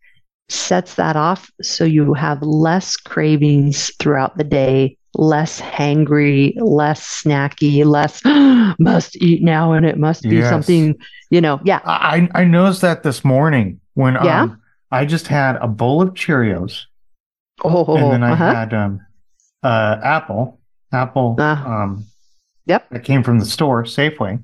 sets 0.48 0.94
that 0.94 1.14
off 1.14 1.50
so 1.60 1.84
you 1.84 2.14
have 2.14 2.42
less 2.42 2.96
cravings 2.96 3.90
throughout 3.98 4.36
the 4.38 4.44
day 4.44 4.96
less 5.14 5.60
hangry, 5.60 6.54
less 6.56 7.22
snacky, 7.22 7.84
less 7.84 8.22
must 8.78 9.16
eat 9.16 9.42
now 9.42 9.72
and 9.72 9.86
it 9.86 9.98
must 9.98 10.22
be 10.22 10.36
yes. 10.36 10.48
something, 10.48 10.96
you 11.30 11.40
know. 11.40 11.60
Yeah. 11.64 11.80
I, 11.84 12.28
I 12.34 12.44
noticed 12.44 12.80
that 12.82 13.02
this 13.02 13.24
morning 13.24 13.80
when 13.94 14.14
yeah? 14.14 14.42
um, 14.42 14.62
I 14.90 15.04
just 15.04 15.26
had 15.26 15.56
a 15.56 15.68
bowl 15.68 16.02
of 16.02 16.14
Cheerios. 16.14 16.84
Oh, 17.64 17.96
and 17.96 18.12
then 18.12 18.22
I 18.22 18.32
uh-huh. 18.32 18.54
had 18.54 18.74
um, 18.74 19.00
uh, 19.62 19.98
apple, 20.02 20.60
apple. 20.92 21.36
Uh, 21.38 21.42
um, 21.42 22.06
yep. 22.66 22.88
That 22.90 23.04
came 23.04 23.24
from 23.24 23.40
the 23.40 23.46
store, 23.46 23.82
Safeway. 23.82 24.42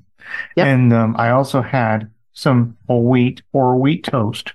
Yep. 0.57 0.67
And 0.67 0.93
um, 0.93 1.15
I 1.17 1.29
also 1.29 1.61
had 1.61 2.11
some 2.35 2.77
whole 2.85 3.03
wheat 3.03 3.41
or 3.51 3.77
wheat 3.77 4.03
toast 4.03 4.53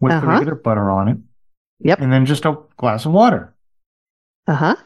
with 0.00 0.12
uh-huh. 0.12 0.20
the 0.20 0.26
regular 0.26 0.54
butter 0.54 0.90
on 0.90 1.08
it. 1.08 1.18
Yep. 1.80 2.00
And 2.00 2.12
then 2.12 2.24
just 2.24 2.46
a 2.46 2.56
glass 2.78 3.04
of 3.04 3.12
water. 3.12 3.54
Uh 4.46 4.54
huh. 4.54 4.76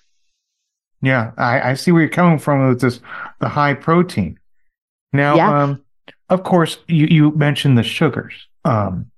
Yeah, 1.01 1.33
I, 1.37 1.71
I 1.71 1.75
see 1.75 1.93
where 1.93 2.03
you're 2.03 2.11
coming 2.11 2.39
from 2.39 2.69
with 2.69 2.81
this 2.81 3.01
the 3.41 3.49
high 3.49 3.75
protein. 3.75 4.39
Now, 5.13 5.37
yeah. 5.37 5.63
um, 5.63 5.85
of 6.29 6.43
course, 6.45 6.79
you, 6.89 7.07
you 7.07 7.31
mentioned 7.33 7.77
the 7.77 7.83
sugars. 7.83 8.35
Um, 8.65 9.11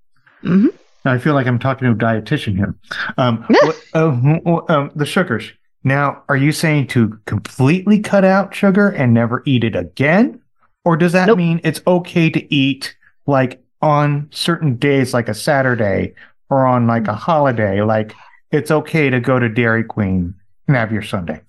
mm-hmm. 0.42 0.68
I 1.04 1.18
feel 1.18 1.34
like 1.34 1.46
I'm 1.46 1.58
talking 1.58 1.86
to 1.86 1.92
a 1.92 1.94
dietitian 1.94 2.56
here. 2.56 2.74
Um, 3.18 3.44
what, 3.48 3.84
uh, 3.94 4.72
um, 4.72 4.90
the 4.94 5.06
sugars. 5.06 5.52
Now, 5.84 6.22
are 6.28 6.36
you 6.36 6.50
saying 6.50 6.86
to 6.88 7.18
completely 7.26 8.00
cut 8.00 8.24
out 8.24 8.54
sugar 8.54 8.88
and 8.88 9.12
never 9.12 9.42
eat 9.44 9.64
it 9.64 9.76
again? 9.76 10.40
Or 10.84 10.96
does 10.96 11.12
that 11.12 11.26
nope. 11.26 11.38
mean 11.38 11.60
it's 11.62 11.82
okay 11.86 12.30
to 12.30 12.54
eat 12.54 12.96
like 13.26 13.62
on 13.82 14.28
certain 14.32 14.76
days, 14.76 15.14
like 15.14 15.28
a 15.28 15.34
Saturday 15.34 16.14
or 16.50 16.66
on 16.66 16.86
like 16.86 17.08
a 17.08 17.14
holiday? 17.14 17.82
Like 17.82 18.14
it's 18.50 18.70
okay 18.70 19.10
to 19.10 19.20
go 19.20 19.38
to 19.38 19.48
Dairy 19.48 19.84
Queen 19.84 20.34
and 20.66 20.76
have 20.76 20.92
your 20.92 21.02
sundae? 21.02 21.40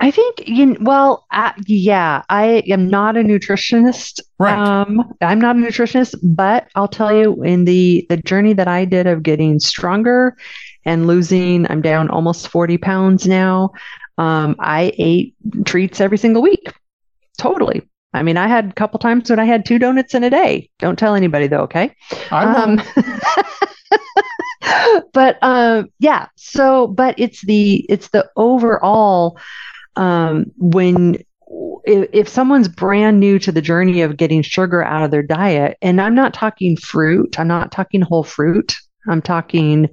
I 0.00 0.10
think 0.10 0.46
you 0.46 0.76
well, 0.80 1.24
uh, 1.30 1.52
yeah, 1.66 2.22
I 2.28 2.62
am 2.68 2.88
not 2.88 3.16
a 3.16 3.20
nutritionist. 3.20 4.20
Right. 4.38 4.58
Um, 4.58 5.14
I'm 5.22 5.40
not 5.40 5.56
a 5.56 5.58
nutritionist, 5.58 6.16
but 6.22 6.68
I'll 6.74 6.88
tell 6.88 7.14
you 7.14 7.42
in 7.42 7.64
the 7.64 8.04
the 8.10 8.18
journey 8.18 8.52
that 8.54 8.68
I 8.68 8.84
did 8.84 9.06
of 9.06 9.22
getting 9.22 9.60
stronger 9.60 10.36
and 10.84 11.06
losing, 11.06 11.70
I'm 11.70 11.80
down 11.80 12.10
almost 12.10 12.48
40 12.48 12.76
pounds 12.78 13.26
now. 13.26 13.70
Um, 14.18 14.56
I 14.58 14.92
ate 14.98 15.34
treats 15.64 16.00
every 16.00 16.18
single 16.18 16.42
week. 16.42 16.72
Totally. 17.38 17.88
I 18.14 18.22
mean, 18.22 18.36
I 18.36 18.46
had 18.46 18.70
a 18.70 18.72
couple 18.72 18.98
times 19.00 19.28
when 19.28 19.40
I 19.40 19.44
had 19.44 19.66
two 19.66 19.78
donuts 19.78 20.14
in 20.14 20.22
a 20.22 20.30
day. 20.30 20.70
Don't 20.78 20.98
tell 20.98 21.14
anybody 21.16 21.48
though, 21.48 21.62
okay? 21.62 21.94
Um, 22.30 22.80
but 25.12 25.36
um, 25.42 25.88
yeah. 25.98 26.28
So, 26.36 26.86
but 26.86 27.16
it's 27.18 27.44
the 27.44 27.84
it's 27.88 28.08
the 28.08 28.30
overall 28.36 29.36
um, 29.96 30.46
when 30.58 31.16
if, 31.84 32.08
if 32.12 32.28
someone's 32.28 32.68
brand 32.68 33.18
new 33.18 33.38
to 33.40 33.50
the 33.50 33.60
journey 33.60 34.02
of 34.02 34.16
getting 34.16 34.42
sugar 34.42 34.82
out 34.82 35.02
of 35.02 35.10
their 35.10 35.22
diet, 35.22 35.76
and 35.82 36.00
I'm 36.00 36.14
not 36.14 36.34
talking 36.34 36.76
fruit, 36.76 37.38
I'm 37.38 37.48
not 37.48 37.72
talking 37.72 38.00
whole 38.00 38.24
fruit, 38.24 38.76
I'm 39.08 39.22
talking 39.22 39.88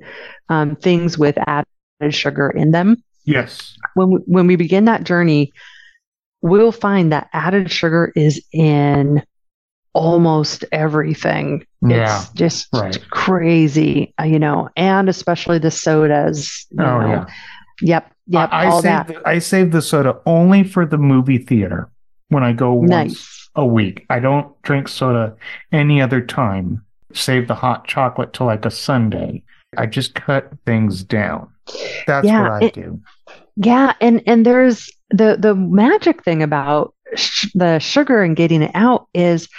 um, 0.50 0.76
things 0.76 1.18
with 1.18 1.38
added 1.48 1.66
sugar 2.12 2.52
in 2.52 2.72
them. 2.72 3.04
Yes. 3.26 3.76
When 3.96 4.12
we, 4.12 4.20
when 4.26 4.48
we 4.48 4.56
begin 4.56 4.86
that 4.86 5.04
journey, 5.04 5.52
we'll 6.42 6.72
find 6.72 7.12
that 7.12 7.30
added 7.34 7.72
sugar 7.72 8.12
is 8.16 8.44
in 8.52 9.24
almost 9.94 10.66
everything. 10.72 11.66
Yeah, 11.82 12.22
it's 12.22 12.30
just 12.32 12.68
right. 12.74 12.98
crazy, 13.10 14.14
uh, 14.20 14.24
you 14.24 14.40
know, 14.40 14.70
and 14.76 15.10
especially 15.10 15.60
the 15.60 15.72
sodas. 15.72 16.68
oh 16.74 16.84
know. 16.84 17.08
yeah. 17.08 17.26
Yep. 17.82 18.14
Yep. 18.28 18.50
I, 18.52 18.68
I 18.68 18.82
save 18.82 19.08
the, 19.08 19.22
I 19.26 19.40
save 19.40 19.72
the 19.72 19.82
soda 19.82 20.20
only 20.26 20.64
for 20.64 20.86
the 20.86 20.98
movie 20.98 21.40
theater 21.40 21.90
when 22.30 22.44
I 22.44 22.54
go 22.54 22.74
once 22.74 22.90
nice. 22.90 23.50
a 23.56 23.66
week. 23.66 24.06
I 24.10 24.20
don't 24.20 24.60
drink 24.62 24.88
soda 24.88 25.36
any 25.72 26.02
other 26.02 26.22
time. 26.22 26.86
Save 27.14 27.48
the 27.48 27.56
hot 27.56 27.88
chocolate 27.88 28.34
to 28.34 28.44
like 28.44 28.66
a 28.66 28.72
Sunday. 28.72 29.44
I 29.78 29.86
just 29.86 30.16
cut 30.16 30.52
things 30.66 31.04
down. 31.04 31.52
That's 32.08 32.28
yeah, 32.28 32.42
what 32.42 32.52
I 32.52 32.66
it, 32.68 32.74
do. 32.74 33.02
Yeah, 33.56 33.94
and 34.02 34.22
and 34.26 34.46
there's 34.46 34.90
the 35.10 35.38
the 35.40 35.56
magic 35.56 36.24
thing 36.24 36.42
about 36.42 36.94
sh- 37.16 37.50
the 37.54 37.80
sugar 37.80 38.24
and 38.24 38.36
getting 38.36 38.62
it 38.62 38.72
out 38.74 39.08
is 39.14 39.50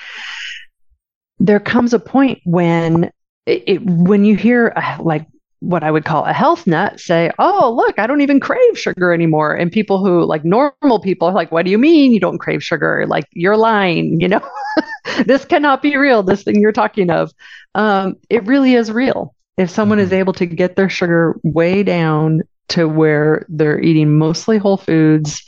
there 1.39 1.61
comes 1.61 1.93
a 1.93 1.99
point 1.99 2.41
when 2.45 3.11
it, 3.47 3.65
it, 3.67 3.83
when 3.85 4.25
you 4.25 4.37
hear 4.37 4.73
uh, 4.77 4.99
like 5.01 5.27
what 5.63 5.85
I 5.85 5.91
would 5.93 6.05
call 6.05 6.25
a 6.25 6.33
health 6.33 6.67
nut 6.67 6.99
say, 6.99 7.31
Oh, 7.39 7.73
look, 7.73 7.99
I 7.99 8.07
don't 8.07 8.21
even 8.21 8.41
crave 8.41 8.79
sugar 8.79 9.13
anymore. 9.13 9.55
And 9.55 9.71
people 9.71 10.05
who 10.05 10.25
like 10.25 10.45
normal 10.45 10.99
people 11.01 11.29
are 11.29 11.35
like, 11.35 11.53
What 11.53 11.65
do 11.65 11.71
you 11.71 11.79
mean 11.79 12.13
you 12.13 12.21
don't 12.21 12.39
crave 12.39 12.63
sugar? 12.63 13.07
Like, 13.07 13.25
you're 13.33 13.57
lying, 13.57 14.21
you 14.21 14.29
know, 14.29 14.41
this 15.27 15.45
cannot 15.45 15.81
be 15.81 15.97
real, 15.97 16.23
this 16.23 16.43
thing 16.43 16.61
you're 16.61 16.73
talking 16.73 17.11
of. 17.11 17.33
Um, 17.77 18.17
it 18.29 18.45
really 18.45 18.75
is 18.75 18.91
real. 18.91 19.35
If 19.57 19.71
someone 19.71 19.99
mm-hmm. 19.99 20.07
is 20.07 20.13
able 20.13 20.33
to 20.35 20.47
get 20.47 20.75
their 20.75 20.89
sugar 20.89 21.39
way 21.45 21.85
down 21.85 22.43
to 22.73 22.87
where 22.87 23.47
they're 23.49 23.81
eating 23.81 24.19
mostly 24.19 24.59
whole 24.59 24.77
foods 24.77 25.45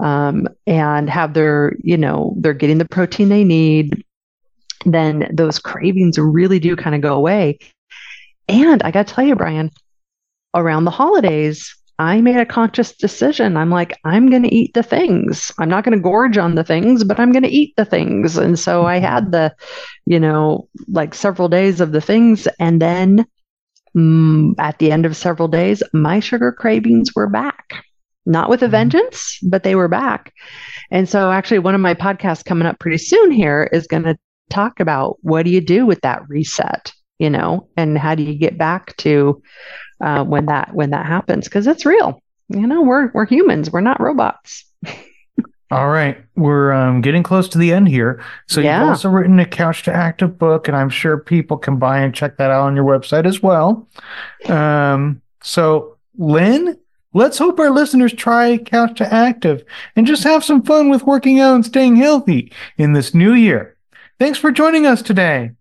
um, 0.00 0.48
and 0.66 1.08
have 1.08 1.34
their, 1.34 1.76
you 1.82 1.96
know, 1.96 2.34
they're 2.38 2.52
getting 2.52 2.78
the 2.78 2.88
protein 2.88 3.28
they 3.28 3.44
need, 3.44 4.04
then 4.84 5.28
those 5.32 5.58
cravings 5.58 6.18
really 6.18 6.58
do 6.58 6.76
kind 6.76 6.94
of 6.94 7.00
go 7.00 7.14
away. 7.14 7.58
And 8.48 8.82
I 8.82 8.90
got 8.90 9.06
to 9.06 9.14
tell 9.14 9.24
you, 9.24 9.36
Brian, 9.36 9.70
around 10.54 10.84
the 10.84 10.90
holidays, 10.90 11.74
I 11.98 12.20
made 12.20 12.36
a 12.36 12.46
conscious 12.46 12.96
decision. 12.96 13.56
I'm 13.56 13.70
like, 13.70 13.96
I'm 14.04 14.28
going 14.28 14.42
to 14.42 14.54
eat 14.54 14.74
the 14.74 14.82
things. 14.82 15.52
I'm 15.58 15.68
not 15.68 15.84
going 15.84 15.96
to 15.96 16.02
gorge 16.02 16.36
on 16.36 16.54
the 16.54 16.64
things, 16.64 17.04
but 17.04 17.20
I'm 17.20 17.30
going 17.32 17.44
to 17.44 17.48
eat 17.48 17.74
the 17.76 17.84
things. 17.84 18.36
And 18.36 18.58
so 18.58 18.86
I 18.86 18.98
had 18.98 19.30
the, 19.30 19.54
you 20.06 20.18
know, 20.18 20.68
like 20.88 21.14
several 21.14 21.48
days 21.48 21.80
of 21.80 21.92
the 21.92 22.00
things. 22.00 22.48
And 22.58 22.82
then 22.82 23.26
mm, 23.96 24.54
at 24.58 24.78
the 24.78 24.92
end 24.92 25.06
of 25.06 25.16
several 25.16 25.48
days, 25.48 25.82
my 25.92 26.20
sugar 26.20 26.52
cravings 26.52 27.10
were 27.14 27.28
back. 27.28 27.84
Not 28.24 28.48
with 28.48 28.62
a 28.62 28.68
Mm-hmm. 28.68 28.70
vengeance, 28.70 29.38
but 29.42 29.64
they 29.64 29.74
were 29.74 29.88
back. 29.88 30.32
And 30.90 31.08
so, 31.08 31.30
actually, 31.30 31.58
one 31.58 31.74
of 31.74 31.80
my 31.80 31.94
podcasts 31.94 32.44
coming 32.44 32.66
up 32.66 32.78
pretty 32.78 32.98
soon 32.98 33.32
here 33.32 33.68
is 33.72 33.86
going 33.88 34.04
to 34.04 34.16
talk 34.50 34.80
about 34.80 35.16
what 35.22 35.44
do 35.44 35.50
you 35.50 35.60
do 35.60 35.86
with 35.86 36.00
that 36.02 36.22
reset, 36.28 36.92
you 37.18 37.30
know, 37.30 37.68
and 37.76 37.98
how 37.98 38.14
do 38.14 38.22
you 38.22 38.34
get 38.38 38.58
back 38.58 38.96
to 38.98 39.42
uh, 40.00 40.24
when 40.24 40.46
that 40.46 40.74
when 40.74 40.90
that 40.90 41.06
happens 41.06 41.44
because 41.46 41.66
it's 41.66 41.86
real. 41.86 42.20
You 42.48 42.66
know, 42.66 42.82
we're 42.82 43.10
we're 43.12 43.26
humans. 43.26 43.70
We're 43.72 43.80
not 43.80 44.00
robots. 44.00 44.64
All 45.72 45.88
right, 45.88 46.22
we're 46.36 46.70
um, 46.72 47.00
getting 47.00 47.22
close 47.22 47.48
to 47.48 47.58
the 47.58 47.72
end 47.72 47.88
here. 47.88 48.22
So 48.46 48.60
Yeah. 48.60 48.80
you've 48.80 48.90
also 48.90 49.08
written 49.08 49.40
a 49.40 49.46
Couch 49.46 49.82
to 49.84 49.92
Active 49.92 50.38
book, 50.38 50.68
and 50.68 50.76
I'm 50.76 50.90
sure 50.90 51.16
people 51.16 51.56
can 51.56 51.78
buy 51.78 51.98
and 52.00 52.14
check 52.14 52.36
that 52.36 52.50
out 52.50 52.66
on 52.66 52.76
your 52.76 52.84
website 52.84 53.24
as 53.26 53.42
well. 53.42 53.88
Um, 54.48 55.22
so 55.42 55.96
Lyn, 56.18 56.76
let's 57.14 57.38
hope 57.38 57.58
our 57.58 57.70
listeners 57.70 58.12
try 58.12 58.58
Couch 58.58 58.98
to 58.98 59.12
Active 59.12 59.64
and 59.96 60.06
just 60.06 60.24
have 60.24 60.44
some 60.44 60.62
fun 60.62 60.90
with 60.90 61.04
working 61.04 61.40
out 61.40 61.54
and 61.54 61.64
staying 61.64 61.96
healthy 61.96 62.52
in 62.76 62.92
this 62.92 63.14
new 63.14 63.32
year. 63.32 63.76
Thanks 64.18 64.38
for 64.38 64.52
joining 64.52 64.84
us 64.86 65.00
today. 65.00 65.52